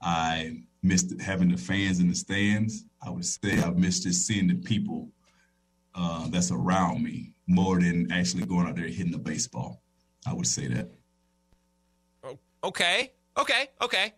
[0.00, 2.84] I missed having the fans in the stands.
[3.02, 5.10] I would say I missed just seeing the people
[5.96, 9.82] uh, that's around me more than actually going out there hitting the baseball.
[10.26, 10.90] I would say that.
[12.62, 14.14] Okay, okay, okay.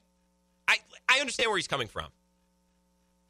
[0.69, 0.77] I
[1.09, 2.11] I understand where he's coming from.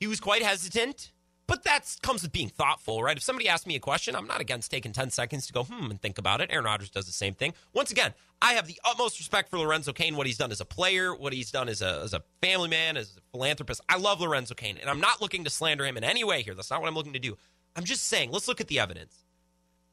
[0.01, 1.12] He was quite hesitant
[1.47, 3.16] but that comes with being thoughtful, right?
[3.16, 5.90] If somebody asks me a question, I'm not against taking 10 seconds to go, hmm,
[5.90, 6.51] and think about it.
[6.51, 7.55] Aaron Rodgers does the same thing.
[7.72, 10.64] Once again, I have the utmost respect for Lorenzo Cain, what he's done as a
[10.64, 13.80] player, what he's done as a, as a family man, as a philanthropist.
[13.88, 16.55] I love Lorenzo Cain, and I'm not looking to slander him in any way here.
[16.55, 17.36] That's not what I'm looking to do.
[17.76, 19.24] I'm just saying, let's look at the evidence,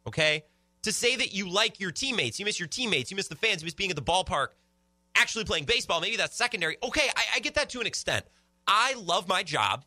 [0.08, 0.46] okay?
[0.84, 3.62] To say that you like your teammates, you miss your teammates, you miss the fans,
[3.62, 4.48] you miss being at the ballpark,
[5.16, 6.78] actually playing baseball, maybe that's secondary.
[6.82, 8.26] Okay, I, I get that to an extent.
[8.68, 9.86] I love my job.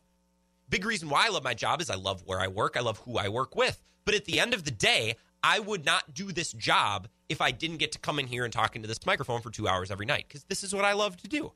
[0.69, 2.99] Big reason why I love my job is I love where I work, I love
[2.99, 3.81] who I work with.
[4.05, 7.51] But at the end of the day, I would not do this job if I
[7.51, 10.05] didn't get to come in here and talk into this microphone for two hours every
[10.05, 11.51] night because this is what I love to do.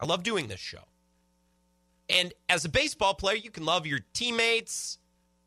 [0.00, 0.84] I love doing this show.
[2.08, 4.98] And as a baseball player, you can love your teammates,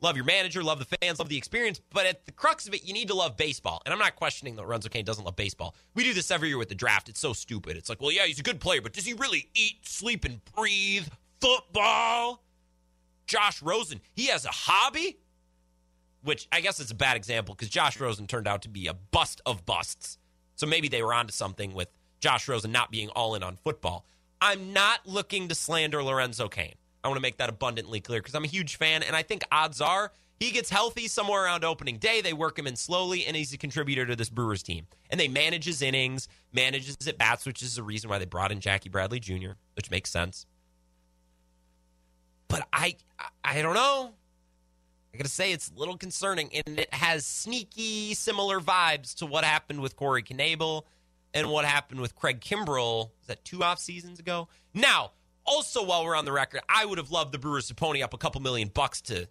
[0.02, 1.80] love your manager, love the fans, love the experience.
[1.92, 3.82] But at the crux of it, you need to love baseball.
[3.86, 5.76] And I'm not questioning that Lorenzo Cain doesn't love baseball.
[5.94, 7.10] We do this every year with the draft.
[7.10, 7.78] It's so stupid.
[7.78, 10.42] It's like, well, yeah, he's a good player, but does he really eat, sleep, and
[10.56, 11.08] breathe
[11.40, 12.44] football?
[13.30, 15.20] Josh Rosen, he has a hobby,
[16.24, 18.94] which I guess is a bad example because Josh Rosen turned out to be a
[18.94, 20.18] bust of busts.
[20.56, 24.06] So maybe they were onto something with Josh Rosen not being all in on football.
[24.42, 26.74] I'm not looking to slander Lorenzo Cain.
[27.04, 29.44] I want to make that abundantly clear because I'm a huge fan, and I think
[29.52, 32.22] odds are he gets healthy somewhere around opening day.
[32.22, 34.88] They work him in slowly, and he's a contributor to this Brewers team.
[35.10, 38.52] And they manage his innings, manages at bats, which is the reason why they brought
[38.52, 40.46] in Jackie Bradley Jr., which makes sense.
[42.50, 42.98] But I,
[43.44, 44.12] I don't know.
[45.14, 49.44] I gotta say it's a little concerning, and it has sneaky similar vibes to what
[49.44, 50.84] happened with Corey Knebel
[51.34, 53.12] and what happened with Craig Kimbrel.
[53.22, 54.50] Is that two off seasons ago?
[54.74, 55.12] Now,
[55.46, 58.14] also while we're on the record, I would have loved the Brewers to pony up
[58.14, 59.28] a couple million bucks to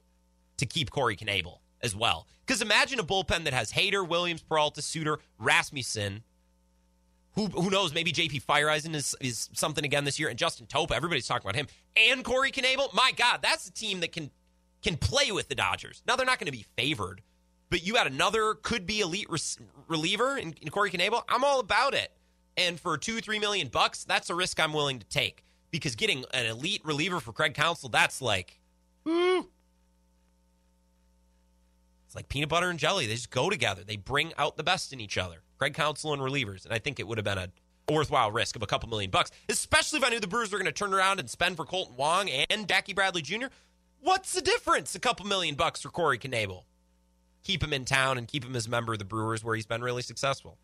[0.56, 2.26] to keep Corey Knebel as well.
[2.44, 6.22] Because imagine a bullpen that has Hader, Williams, Peralta, Suter, Rasmussen.
[7.38, 7.94] Who, who knows?
[7.94, 10.90] Maybe JP Feyereisen is, is something again this year, and Justin Topa.
[10.90, 12.92] Everybody's talking about him and Corey Knebel.
[12.92, 14.32] My God, that's a team that can
[14.82, 16.02] can play with the Dodgers.
[16.04, 17.22] Now they're not going to be favored,
[17.70, 19.28] but you had another could be elite
[19.86, 21.22] reliever in, in Corey Knebel.
[21.28, 22.10] I'm all about it.
[22.56, 26.24] And for two, three million bucks, that's a risk I'm willing to take because getting
[26.34, 28.58] an elite reliever for Craig Counsell, that's like,
[29.06, 29.42] hmm.
[32.04, 33.06] It's like peanut butter and jelly.
[33.06, 33.84] They just go together.
[33.84, 35.42] They bring out the best in each other.
[35.58, 36.64] Craig Counsell and relievers.
[36.64, 37.48] And I think it would have been a
[37.90, 40.66] worthwhile risk of a couple million bucks, especially if I knew the Brewers were going
[40.66, 43.46] to turn around and spend for Kolten Wong and Jackie Bradley Jr.
[44.00, 44.94] What's the difference?
[44.94, 46.64] A couple million bucks for Corey Knebel.
[47.42, 49.66] Keep him in town and keep him as a member of the Brewers where he's
[49.66, 50.58] been really successful.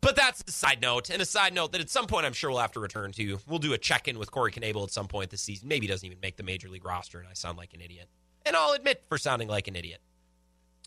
[0.00, 2.50] But that's a side note, and a side note that at some point I'm sure
[2.50, 3.38] we'll have to return to.
[3.46, 5.68] We'll do a check in with Corey Knebel at some point this season.
[5.68, 8.08] Maybe he doesn't even make the major league roster, and I sound like an idiot.
[8.46, 10.00] And I'll admit for sounding like an idiot.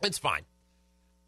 [0.02, 0.44] It's fine.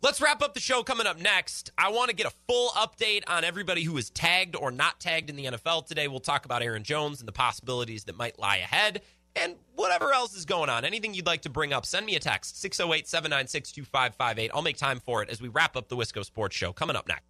[0.06, 1.72] Let's wrap up the show coming up next.
[1.80, 5.32] I want to get a full update on everybody who is tagged or not tagged
[5.32, 6.08] in the NFL today.
[6.08, 9.02] We'll talk about Aaron Jones and the possibilities that might lie ahead
[9.36, 10.86] and whatever else is going on.
[10.86, 14.52] Anything you'd like to bring up, send me a text 608 796 2558.
[14.54, 17.08] I'll make time for it as we wrap up the Wisco Sports Show coming up
[17.08, 17.24] next.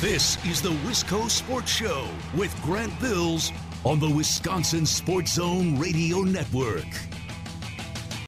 [0.00, 3.52] This is the Wisco Sports Show with Grant Bills
[3.84, 6.86] on the Wisconsin Sports Zone Radio Network.